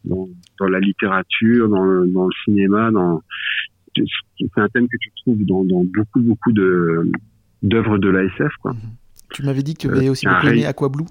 [0.05, 0.29] dans,
[0.61, 3.21] dans la littérature, dans le, dans le cinéma, dans,
[4.39, 7.11] c'est un thème que tu trouves dans, dans beaucoup, beaucoup de,
[7.63, 8.73] d'œuvres de l'ASF, quoi.
[9.31, 11.05] Tu m'avais dit que tu Euh, avais aussi beaucoup aimé ray- Aqua Blue.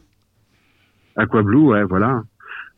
[1.16, 2.24] Aqua Blue, ouais, voilà.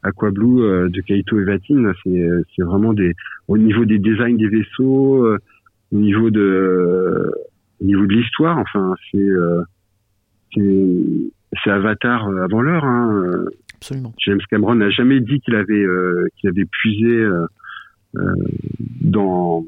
[0.04, 3.13] Aqua Blue euh, de Kaito Evatine, c'est, c'est vraiment des,
[3.48, 5.38] au niveau des designs des vaisseaux, euh,
[5.91, 7.32] au niveau de,
[7.82, 9.62] au niveau de l'histoire, enfin, c'est, euh,
[10.54, 10.88] c'est,
[11.63, 13.13] c'est Avatar euh, avant l'heure, hein.
[13.26, 14.13] euh, Absolument.
[14.26, 17.45] James Cameron n'a jamais dit qu'il avait euh, qu'il avait puisé euh,
[18.17, 18.34] euh,
[19.02, 19.65] dans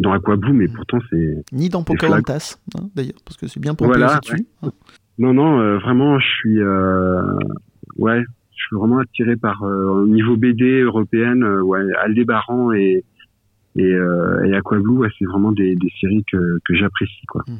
[0.00, 3.74] dans Aqua Blue, mais pourtant c'est Ni dans Pocahontas, hein, d'ailleurs, parce que c'est bien
[3.74, 4.46] pour Voilà, dessus.
[4.62, 4.70] hein.
[5.18, 7.22] non non euh, vraiment je suis euh,
[7.98, 8.22] ouais
[8.56, 13.04] je suis vraiment attiré par euh, au niveau BD européenne ouais Aldébaran et
[13.76, 13.82] et,
[14.46, 17.42] et Aqua Blue ouais, c'est vraiment des, des séries que que j'apprécie quoi.
[17.48, 17.58] Mhm.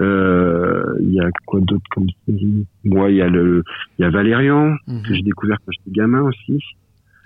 [0.00, 2.66] Euh, Il y a quoi d'autre comme série?
[2.84, 3.64] Moi, il y a le,
[3.98, 5.02] il y a Valérian Mhm.
[5.02, 6.60] que j'ai découvert quand j'étais gamin aussi.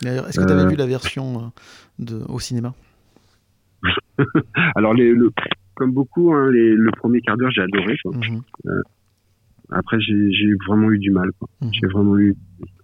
[0.01, 1.53] D'ailleurs, est-ce que tu avais Euh, vu la version
[1.99, 2.75] de, au cinéma?
[4.77, 5.31] Alors, les, le,
[5.75, 7.97] comme beaucoup, hein, les, le premier quart d'heure, j'ai adoré.
[8.03, 8.13] Quoi.
[8.17, 8.43] Mhm.
[9.71, 11.31] Après, j'ai vraiment eu du mal.
[11.61, 11.71] Mhm.
[11.73, 12.35] J'ai vraiment eu,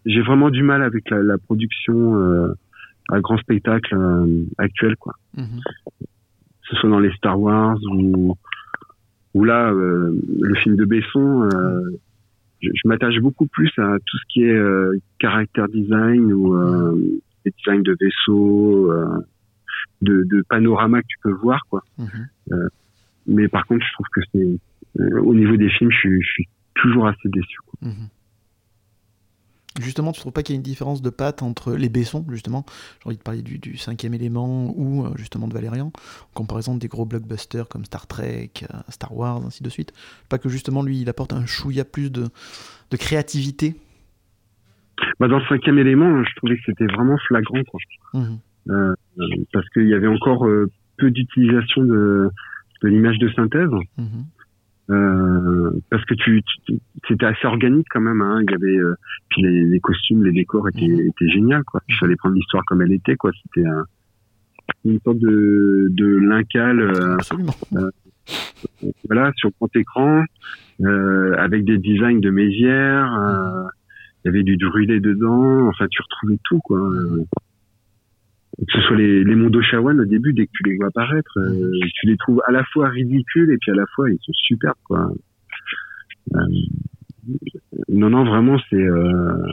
[0.06, 2.54] j'ai vraiment du mal avec la, la production euh,
[3.10, 5.14] à grand spectacle euh, actuel, quoi.
[5.36, 5.60] Mhm.
[6.00, 8.36] Que ce soit dans les Star Wars ou
[9.34, 11.48] ou là, euh, le film de Besson.
[11.54, 11.98] Euh,
[12.60, 17.82] je, m'attache beaucoup plus à tout ce qui est euh, caractère design ou euh, design
[17.82, 19.18] de vaisseaux, euh,
[20.02, 21.82] de, de panorama que tu peux voir, quoi.
[21.98, 22.28] Mhm.
[23.26, 24.58] mais par contre, je trouve que c'est
[25.20, 27.58] au niveau des films, je, je suis toujours assez déçu.
[27.66, 27.90] Quoi.
[27.90, 28.08] Mhm.
[29.80, 32.64] Justement, tu trouves pas qu'il y a une différence de patte entre les Bessons, justement?
[33.00, 36.88] J'ai envie de parler du, cinquième élément ou euh, justement de Valérian, en comparaison des
[36.88, 39.92] gros blockbusters comme Star Trek, euh, Star Wars, ainsi de suite.
[40.28, 42.24] Pas que justement lui, il apporte un chouïa plus de,
[42.90, 43.76] de créativité?
[45.20, 47.62] Bah Dans le cinquième élément, je trouvais que c'était vraiment flagrant.
[47.70, 47.80] Quoi.
[48.14, 48.38] Mmh.
[48.68, 48.94] Euh,
[49.52, 50.46] parce qu'il y avait encore
[50.98, 52.30] peu d'utilisation de,
[52.82, 53.70] de l'image de synthèse.
[53.96, 54.04] Mmh.
[54.90, 56.42] Euh, parce que tu,
[57.06, 58.40] c'était assez organique quand même hein.
[58.40, 58.94] il y avait euh,
[59.28, 61.08] puis les, les, costumes les décors étaient, mhm.
[61.08, 63.84] étaient géniaux quoi il fallait prendre l'histoire comme elle était quoi c'était un,
[64.86, 67.18] une sorte de de lincal euh,
[67.74, 67.90] euh
[69.04, 70.24] voilà sur grand écran
[71.36, 73.12] avec des designs de Mézières
[74.24, 76.80] il y avait du brûlé dedans enfin tu retrouvais tout quoi
[78.66, 81.38] que ce soit les, les mondes Shawan au début, dès que tu les vois apparaître,
[81.38, 84.32] euh, tu les trouves à la fois ridicules et puis à la fois ils sont
[84.32, 85.12] superbes quoi.
[86.34, 86.38] Euh,
[87.88, 89.52] non non vraiment c'est euh,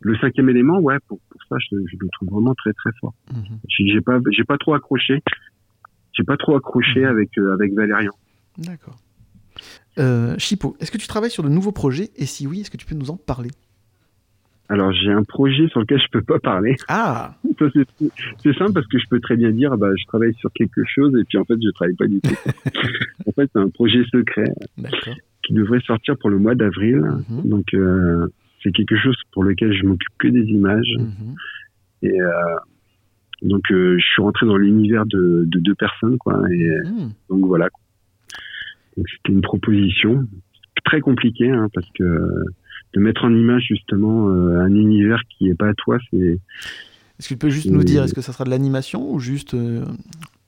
[0.00, 3.14] le cinquième élément ouais pour, pour ça je, je, le trouve vraiment très très fort.
[3.30, 3.58] Mhm.
[3.68, 5.22] J'ai pas j'ai pas trop accroché
[6.14, 7.06] j'ai pas trop accroché mhm.
[7.06, 8.12] avec avec Valérian.
[8.56, 8.96] D'accord.
[10.38, 12.08] Chipo, est-ce que tu travailles sur de nouveaux projets?
[12.16, 13.50] Et si oui, est-ce que tu peux nous en parler?
[14.70, 16.76] Alors j'ai un projet sur lequel je peux pas parler.
[16.86, 17.34] Ah.
[17.58, 21.12] c'est simple parce que je peux très bien dire bah je travaille sur quelque chose
[21.20, 22.36] et puis en fait je travaille pas du tout.
[23.26, 24.44] en fait c'est un projet secret
[25.44, 26.98] qui devrait sortir pour le mois d'avril.
[26.98, 27.48] Mhm.
[27.48, 28.28] Donc euh,
[28.62, 31.34] c'est quelque chose pour lequel je m'occupe que des images mhm.
[32.02, 32.30] et euh,
[33.42, 37.10] donc euh, je suis rentré dans l'univers de, de, deux personnes quoi et mhm.
[37.28, 37.68] donc voilà.
[38.96, 40.28] Donc c'était une proposition
[40.84, 42.04] très compliquée hein, parce que
[42.94, 46.38] de mettre en image justement euh, un univers qui est pas à toi, c'est.
[47.18, 49.52] Est-ce que tu peux juste nous dire, est-ce que ça sera de l'animation ou juste
[49.54, 49.84] euh,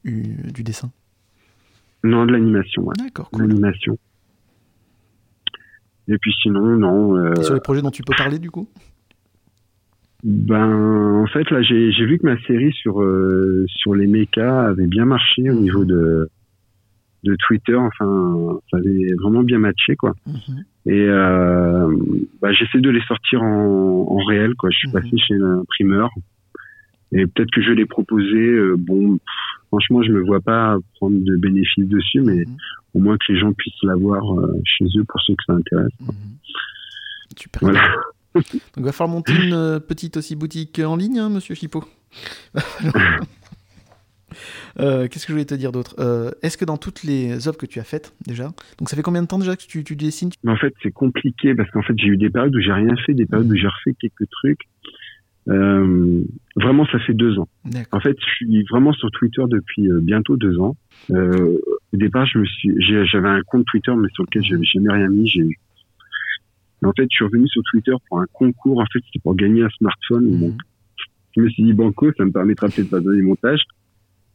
[0.04, 0.90] du dessin?
[2.02, 2.82] Non, de l'animation.
[2.82, 2.94] Ouais.
[2.98, 3.30] D'accord.
[3.30, 3.46] Cool.
[3.46, 3.98] L'animation.
[6.08, 7.16] Et puis sinon, non.
[7.16, 7.34] Euh...
[7.38, 8.68] Et sur les projets dont tu peux parler du coup?
[10.24, 14.86] Ben, en fait, là, j'ai vu que ma série sur euh, sur les mechas avait
[14.86, 16.28] bien marché au niveau de
[17.22, 17.76] de Twitter.
[17.76, 20.14] Enfin, ça avait vraiment bien matché, quoi.
[20.26, 20.64] Mhm.
[20.86, 21.96] Et euh,
[22.40, 24.70] bah, j'essaie de les sortir en, en réel, quoi.
[24.70, 24.94] Je suis mhm.
[24.94, 26.10] passé chez un primeur.
[27.12, 28.38] Et peut-être que je vais les proposer.
[28.38, 29.18] Euh, bon,
[29.68, 32.56] franchement, je me vois pas prendre de bénéfices dessus, mais mhm.
[32.94, 35.92] au moins que les gens puissent l'avoir euh, chez eux pour ceux que ça intéresse.
[37.36, 37.60] Super.
[37.60, 37.94] Voilà.
[38.34, 38.44] Donc,
[38.78, 41.84] il va falloir monter une euh, petite aussi boutique en ligne, hein, monsieur Chipot.
[44.80, 45.94] Euh, qu'est-ce que je voulais te dire d'autre?
[45.98, 49.02] Euh, Est-ce que dans toutes les œuvres que tu as faites déjà, donc ça fait
[49.02, 50.30] combien de temps déjà que tu, tu dessines?
[50.46, 53.14] En fait, c'est compliqué parce qu'en fait, j'ai eu des périodes où j'ai rien fait,
[53.14, 54.60] des périodes où j'ai refait quelques trucs.
[55.48, 56.22] Euh,
[56.56, 57.48] vraiment, ça fait deux ans.
[57.90, 60.76] En fait, je suis vraiment sur Twitter depuis bientôt deux ans.
[61.10, 65.08] Au départ, je me suis, j'avais un compte Twitter, mais sur lequel j'avais jamais rien
[65.08, 65.28] mis.
[65.28, 65.48] J'ai
[66.84, 68.80] en fait, je suis revenu sur Twitter pour un concours.
[68.80, 70.24] En fait, c'était pour gagner un smartphone.
[70.24, 70.56] Mmh.
[71.36, 73.62] je me suis dit, banco, ça me permettra peut-être de faire des montages.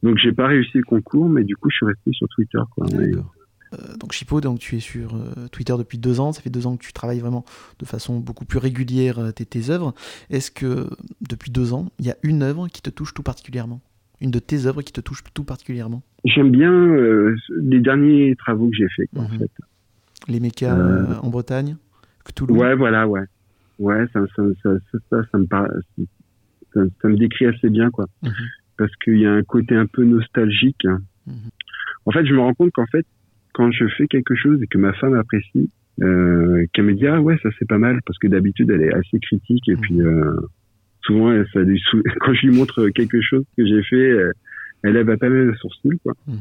[0.04, 2.60] Donc j'ai pas réussi le concours, mais du coup je suis resté sur Twitter.
[2.72, 2.86] Quoi.
[3.74, 6.32] Euh, donc Chipo, donc tu es sur euh, Twitter depuis deux ans.
[6.32, 7.46] Ça fait deux ans que tu travailles vraiment
[7.80, 9.94] de façon beaucoup plus régulière euh, tes, tes œuvres.
[10.30, 10.88] Est-ce que
[11.28, 13.82] depuis deux ans, il y a une œuvre qui te touche tout particulièrement?
[14.22, 16.02] Une de tes œuvres qui te touche tout particulièrement?
[16.26, 16.72] J'aime bien
[17.62, 19.10] les derniers travaux que j'ai faits.
[19.16, 19.40] en mhm.
[19.40, 19.52] fait.
[20.28, 20.76] Les mécas
[21.22, 21.78] en Bretagne
[22.26, 22.54] Cthulhu?
[22.54, 23.22] Ouais, voilà, ouais.
[23.78, 24.70] Ouais, ça, ça, ça,
[25.12, 25.70] ça, ça me, parle,
[26.74, 28.08] ça, me décrit assez bien, quoi.
[28.24, 28.32] Mhm
[28.78, 30.86] parce qu'il y a un côté un peu nostalgique.
[31.26, 31.50] Mhm.
[32.06, 33.06] En fait, je me rends compte qu'en fait,
[33.54, 35.70] quand je fais quelque chose et que ma femme apprécie,
[36.02, 38.94] euh, qu'elle me dit ah ouais ça c'est pas mal parce que d'habitude elle est
[38.94, 39.82] assez critique et mhm.
[39.82, 40.36] puis euh,
[41.02, 41.82] souvent ça lui
[42.20, 44.16] quand je lui montre quelque chose que j'ai fait
[44.84, 46.40] elle lève à peine le sourcil quoi mhm.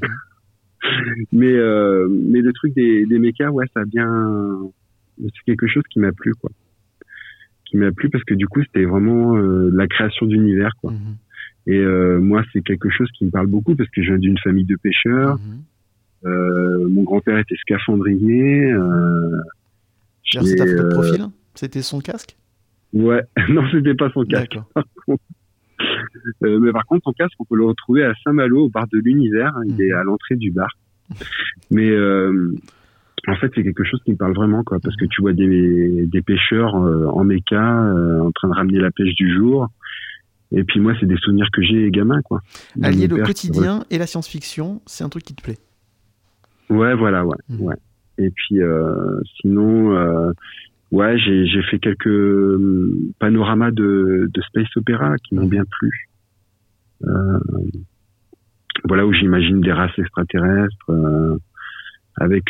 [1.33, 4.70] mais euh, mais le truc des des mécas ouais ça a bien
[5.18, 6.51] c'est quelque chose qui m'a plu quoi
[7.64, 10.92] qui m'a plu parce que du coup c'était vraiment euh, la création d'univers quoi
[11.66, 14.38] et euh, moi, c'est quelque chose qui me parle beaucoup parce que je viens d'une
[14.38, 15.37] famille de pêcheurs.
[15.37, 15.62] Mhm.
[16.24, 18.72] Euh, mon grand-père était scaphandrier.
[18.72, 19.40] Euh,
[20.24, 22.37] c'est ta photo de profil C'était son casque?
[22.92, 24.59] Ouais, non, c'était pas son casque.
[26.40, 29.52] mais par contre, son casque, on peut le retrouver à Saint-Malo, au bar de l'Univers.
[29.66, 29.98] Il est mhm.
[29.98, 30.70] à l'entrée du bar.
[31.70, 31.90] Mais
[33.29, 36.07] en fait, c'est quelque chose qui me parle vraiment, quoi, parce que tu vois des,
[36.07, 37.61] des pêcheurs en méca
[38.22, 39.68] en train de ramener la pêche du jour.
[40.52, 42.40] Et puis moi, c'est des souvenirs que j'ai gamin, quoi.
[42.82, 45.59] Allier le quotidien et la science-fiction, c'est un truc qui te plaît.
[46.70, 47.61] Ouais, voilà, ouais, mmh.
[47.62, 47.76] ouais.
[48.18, 50.32] Et puis euh, sinon, euh,
[50.90, 56.09] ouais, j'ai fait quelques hum, panoramas de, de space opéra qui m'ont bien plu.
[57.04, 57.38] Euh,
[58.85, 60.90] voilà où j'imagine des races extraterrestres
[62.18, 62.44] avec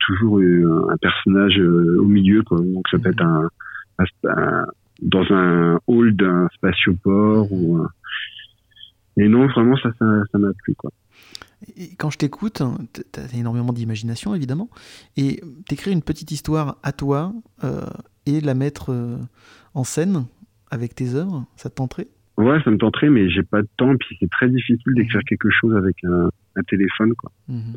[0.00, 2.42] toujours un personnage au milieu.
[2.42, 2.58] Quoi.
[2.58, 3.48] Donc ça peut être un,
[5.02, 7.84] dans un hall d'un spatioport ou
[9.16, 10.90] et non vraiment ça ça m'a plu quoi.
[11.76, 14.68] Et quand je t'écoute, tu as énormément d'imagination évidemment,
[15.16, 17.32] et t'écrire une petite histoire à toi
[18.26, 18.94] et la mettre
[19.72, 20.26] en scène
[20.70, 22.08] avec tes œuvres, ça te tenterait?
[22.36, 23.96] Ouais, ça me tenterait, mais j'ai pas de temps.
[23.96, 25.24] Puis c'est très difficile d'écrire mhm.
[25.24, 27.30] quelque chose avec un, un téléphone, quoi.
[27.48, 27.74] Mhm.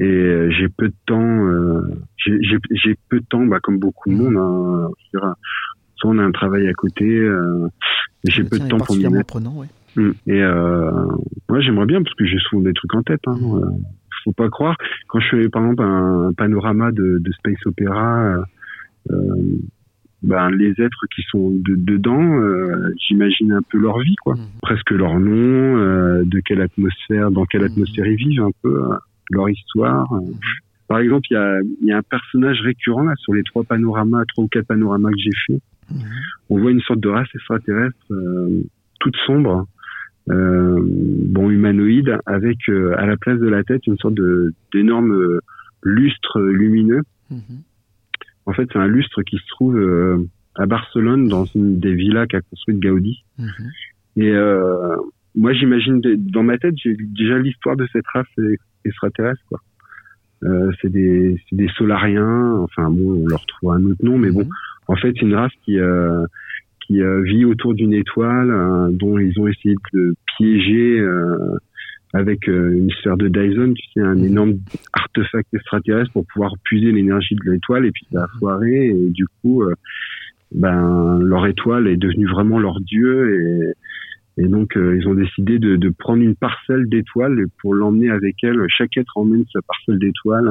[0.00, 1.46] Et euh, j'ai peu de temps.
[1.46, 1.82] Euh,
[2.16, 4.36] j'ai peu de temps, bah, comme beaucoup de monde.
[4.36, 5.34] Hein,
[6.08, 7.04] on a un travail à côté.
[7.04, 7.68] Euh,
[8.24, 9.26] j'ai peu de temps pour m'y mettre.
[9.26, 9.66] Prenant, ouais.
[9.96, 10.12] Mm.
[10.26, 10.90] Et euh,
[11.48, 13.20] ouais, j'aimerais bien parce que j'ai souvent des trucs en tête.
[13.26, 13.38] Hein.
[13.42, 13.66] Euh,
[14.24, 14.76] faut pas croire.
[15.08, 18.44] Quand je fais par exemple un, panorama de, de space opéra.
[19.10, 19.14] Euh,
[20.24, 24.34] ben, les êtres qui sont dedans, euh, j'imagine un peu leur vie, quoi.
[24.34, 24.42] Mhm.
[24.62, 27.72] Presque leur nom, euh, de quelle atmosphère, dans quelle mhm.
[27.72, 28.96] atmosphère ils vivent, un peu euh,
[29.30, 30.08] leur histoire.
[30.88, 34.24] Par exemple, il y a, y a, un personnage récurrent là sur les trois panoramas,
[34.28, 35.60] trois ou quatre panoramas que j'ai fait.
[35.90, 36.00] Mhm.
[36.50, 38.06] On voit une sorte de race extraterrestre
[39.00, 39.66] toute sombre,
[40.26, 45.40] bon humanoïde, avec à la place de la tête une sorte de d'énorme
[45.82, 47.02] lustre lumineux.
[48.46, 50.18] En fait, c'est un lustre qui se trouve euh,
[50.54, 53.24] à Barcelone, dans une des villas qu'a construite Gaudi.
[53.38, 53.70] Mhm.
[54.16, 54.96] Et euh,
[55.34, 58.26] moi, j'imagine, dans ma tête, j'ai déjà l'histoire de cette race
[58.84, 59.42] extraterrestre.
[59.48, 59.60] Quoi.
[60.44, 62.58] Euh, c'est des, des solariens.
[62.60, 64.50] Enfin bon, on leur trouve un autre nom, mais bon, mhm.
[64.88, 66.24] en fait, c'est une race qui euh,
[66.86, 71.02] qui euh, vit autour d'une étoile euh, dont ils ont essayé de piéger
[72.12, 74.24] avec euh, une sphère de Dyson, tu sais, un mhm.
[74.24, 74.54] énorme
[74.92, 78.38] artefact extraterrestre pour pouvoir puiser l'énergie de l'étoile et puis ça a mhm.
[78.38, 79.64] foiré et du coup,
[80.52, 83.72] ben leur étoile est devenue vraiment leur dieu et,
[84.36, 88.36] et donc euh, ils ont décidé de, de prendre une parcelle d'étoiles pour l'emmener avec
[88.42, 88.64] elle.
[88.68, 90.48] Chaque être emmène sa parcelle d'étoile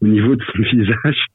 [0.00, 1.26] au niveau de son visage.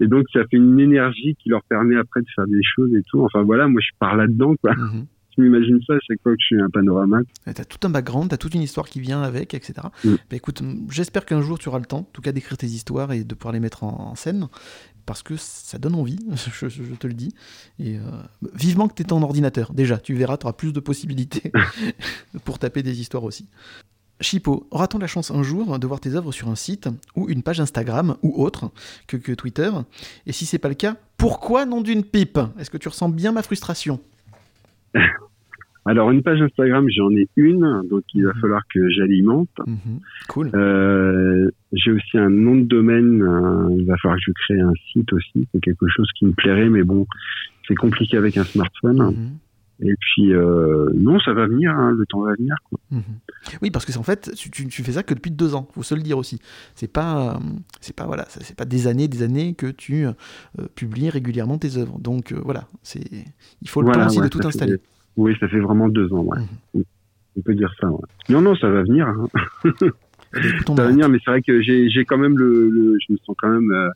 [0.00, 3.02] Et donc ça fait une énergie qui leur permet après de faire des choses et
[3.10, 3.20] tout.
[3.22, 4.74] Enfin voilà, moi je pars là-dedans quoi.
[4.74, 7.20] Mhm je m'imagine ça à chaque fois que je fais un panorama.
[7.44, 9.74] Tu as tout un background, tu as toute une histoire qui vient avec, etc.
[10.04, 10.14] Mm.
[10.14, 13.12] Bah, écoute, j'espère qu'un jour tu auras le temps, en tout cas d'écrire tes histoires
[13.12, 14.48] et de pouvoir les mettre en, scène,
[15.10, 17.34] parce que ça donne envie, je, te le dis.
[17.80, 18.02] Et euh,
[18.54, 21.50] vivement que tu es ton ordinateur, déjà, tu verras, tu auras plus de possibilités
[22.44, 23.48] pour taper des histoires aussi.
[24.20, 27.42] Chipo, aura-t-on la chance un jour de voir tes œuvres sur un site ou une
[27.42, 28.70] page Instagram ou autre
[29.08, 29.72] que, que Twitter?
[30.26, 32.38] Et si c'est pas le cas, pourquoi nom d'une pipe?
[32.60, 33.98] Est-ce que tu ressens bien ma frustration?
[35.86, 38.40] Alors une page Instagram, j'en ai une, donc il va mhm.
[38.40, 39.48] falloir que j'alimente.
[39.66, 40.00] Mhm.
[40.28, 40.50] Cool.
[40.54, 43.22] Euh, j'ai aussi un nom de domaine.
[43.22, 45.48] Euh, il va falloir que je crée un site aussi.
[45.52, 47.06] C'est quelque chose qui me plairait, mais bon,
[47.66, 48.98] c'est compliqué avec un smartphone.
[48.98, 49.38] Mhm.
[49.82, 51.70] Et puis euh, non, ça va venir.
[51.70, 52.54] Hein, le temps va venir.
[52.68, 52.78] Quoi.
[53.62, 55.66] Oui, parce que en fait, tu, tu, fais ça que depuis deux ans.
[55.72, 56.38] Faut se le dire aussi.
[56.74, 57.40] C'est pas,
[57.80, 60.04] c'est pas voilà, c'est pas des années, des années que tu
[60.74, 61.98] publies régulièrement tes œuvres.
[61.98, 63.00] Donc voilà, c'est,
[63.62, 64.76] il faut le temps aussi de tout installer.
[65.16, 66.38] Oui, ça fait vraiment deux ans, ouais.
[66.74, 66.84] Mhm.
[67.36, 67.98] On peut dire ça, ouais.
[68.28, 69.06] Non, non, ça va venir.
[69.06, 69.28] Hein.
[70.66, 73.50] ça va venir, mais c'est vrai que j'ai quand même le, Je me sens quand
[73.50, 73.70] même...
[73.70, 73.88] Euh,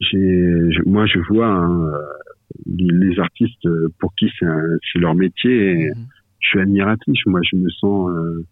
[0.00, 1.98] j'ai moi, je vois hein, euh,
[2.66, 3.68] les artistes
[3.98, 6.06] pour qui c'est leur métier et mhm.
[6.40, 7.18] je suis admiratif.
[7.26, 8.46] Moi, je me sens euh,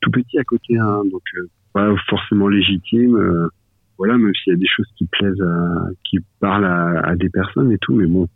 [0.00, 1.22] tout petit à côté, hein, donc
[1.72, 3.16] pas forcément légitime.
[3.98, 7.28] voilà, même s'il y a des choses qui plaisent, à, qui parlent à, à, des
[7.28, 8.26] personnes et tout, mais bon, euh,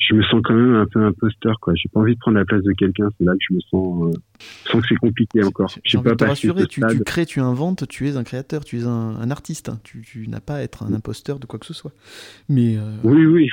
[0.00, 2.44] je me sens quand même un peu imposteur quoi j'ai pas envie de prendre la
[2.44, 4.18] place de quelqu'un c'est là que je me sens euh,
[4.70, 8.08] sens que c'est compliqué encore j'ai envie te rassurer tu, tu, crées tu inventes tu
[8.08, 10.92] es un créateur tu es un, un artiste tu, tu n'as pas à être un
[10.92, 11.92] imposteur de quoi que ce soit
[12.48, 13.48] mais euh, oui oui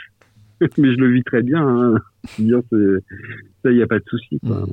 [0.78, 1.96] mais je le vis très bien hein.
[2.40, 4.62] bien ça il n'y a pas de souci quoi.
[4.62, 4.68] Mm.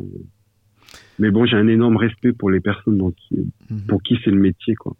[1.18, 3.86] mais bon j'ai un énorme respect pour les personnes donc, mm-hmm.
[3.86, 4.94] pour qui c'est le métier quoi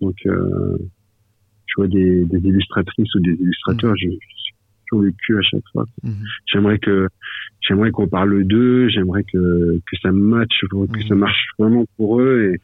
[0.00, 0.78] donc euh,
[1.66, 3.98] je vois des, des illustratrices ou des illustrateurs mm.
[3.98, 4.08] je,
[4.92, 5.86] le cul à chaque fois.
[6.02, 6.14] Mhm.
[6.46, 7.08] J'aimerais que
[7.60, 11.20] j'aimerais qu'on parle d'eux, j'aimerais que que ça matche, que ça mhm.
[11.20, 12.60] marche vraiment pour eux et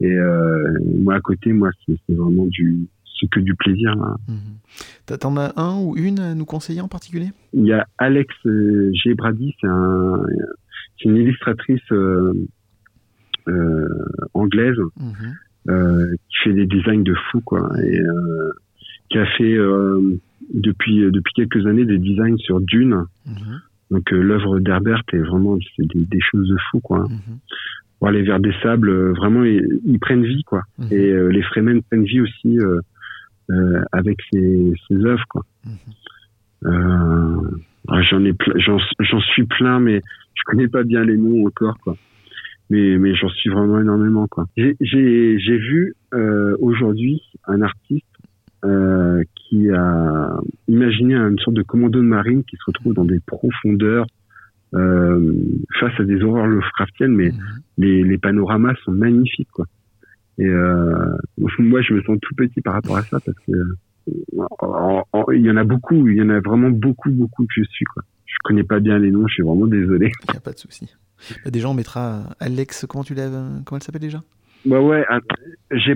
[0.00, 2.86] et euh, moi à côté, moi c'est vraiment du
[3.18, 3.94] c'est que du plaisir.
[3.96, 4.16] Là.
[4.28, 5.18] Mhm.
[5.18, 7.30] T'en as un ou une à nous conseiller en particulier?
[7.54, 10.22] Il y a Alex euh, Gébrady, c'est un,
[10.98, 12.34] c'est une illustratrice euh,
[13.48, 13.88] euh,
[14.34, 14.76] anglaise
[15.66, 18.00] qui fait des designs de fou quoi et
[19.10, 20.18] qui a fait euh,
[20.52, 23.04] depuis quelques années des designs sur Dune.
[23.26, 23.60] Mhm.
[23.90, 27.06] Donc euh, l'œuvre d'Herbert est vraiment des, des, choses de fou quoi.
[27.08, 28.12] Mhm.
[28.12, 30.62] les vers des sables, euh, vraiment ils, prennent vie quoi.
[30.78, 30.88] Mhm.
[30.90, 32.58] Et les Fremen prennent vie aussi
[33.48, 35.42] euh, avec ses, ses œuvres quoi.
[35.64, 35.72] Mhm.
[36.64, 37.50] Euh,
[37.88, 40.00] ah, j'en ai j'en, suis plein, mais
[40.34, 41.96] je connais pas bien les noms encore quoi.
[42.70, 44.46] Mais mais j'en suis vraiment énormément quoi.
[44.56, 48.04] J'ai vu euh, aujourd'hui un artiste
[48.64, 50.38] euh, qui a
[50.68, 54.06] imaginé une sorte de commando de marine qui se retrouve dans des profondeurs
[54.74, 55.34] euh,
[55.78, 57.38] face à des horreurs Lovecraftiennes, mais Mhm.
[57.78, 59.66] les, les panoramas sont magnifiques quoi.
[60.38, 61.16] Et euh,
[61.58, 63.52] moi je me sens tout petit par rapport à ça parce que
[65.32, 67.84] il y en a beaucoup, il y en a vraiment beaucoup beaucoup que je suis
[67.86, 68.02] quoi.
[68.26, 70.12] Je connais pas bien les noms, je suis vraiment désolé.
[70.28, 70.92] Il n'y a pas de souci.
[71.44, 73.28] Bah, déjà, on mettra Alex, comment tu l'as,
[73.64, 74.22] comment elle s'appelle déjà?
[74.66, 75.04] Bah ouais,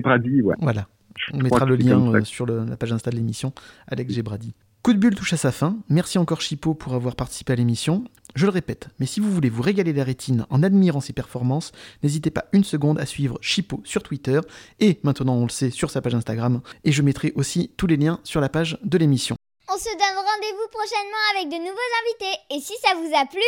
[0.01, 0.55] Brady, ouais.
[0.59, 0.87] Voilà.
[1.17, 3.53] Je On mettra le lien euh, sur le- la page Insta de l'émission.
[3.87, 4.53] Alex Gébrady.
[4.83, 5.77] Coup de bulle touche à sa fin.
[5.89, 8.03] Merci encore Chipo pour avoir participé à l'émission.
[8.33, 11.71] Je le répète, mais si vous voulez vous régaler la rétine en admirant ses performances,
[12.01, 14.39] n'hésitez pas une seconde à suivre Chipo sur Twitter
[14.79, 16.61] et maintenant on le sait sur sa page Instagram.
[16.83, 19.35] Et je mettrai aussi tous les liens sur la page de l'émission.
[19.69, 22.39] On se donne rendez-vous prochainement avec de nouveaux invités.
[22.55, 23.41] Et si ça vous a plu,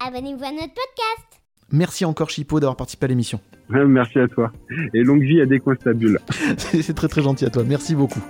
[0.00, 1.42] abonnez-vous à notre podcast.
[1.70, 3.40] Merci encore Chipo d'avoir participé à l'émission.
[3.86, 4.52] Merci à toi.
[4.92, 6.18] Et longue vie à Décoinstabule.
[6.58, 7.64] C'est très très gentil à toi.
[7.66, 8.22] Merci beaucoup.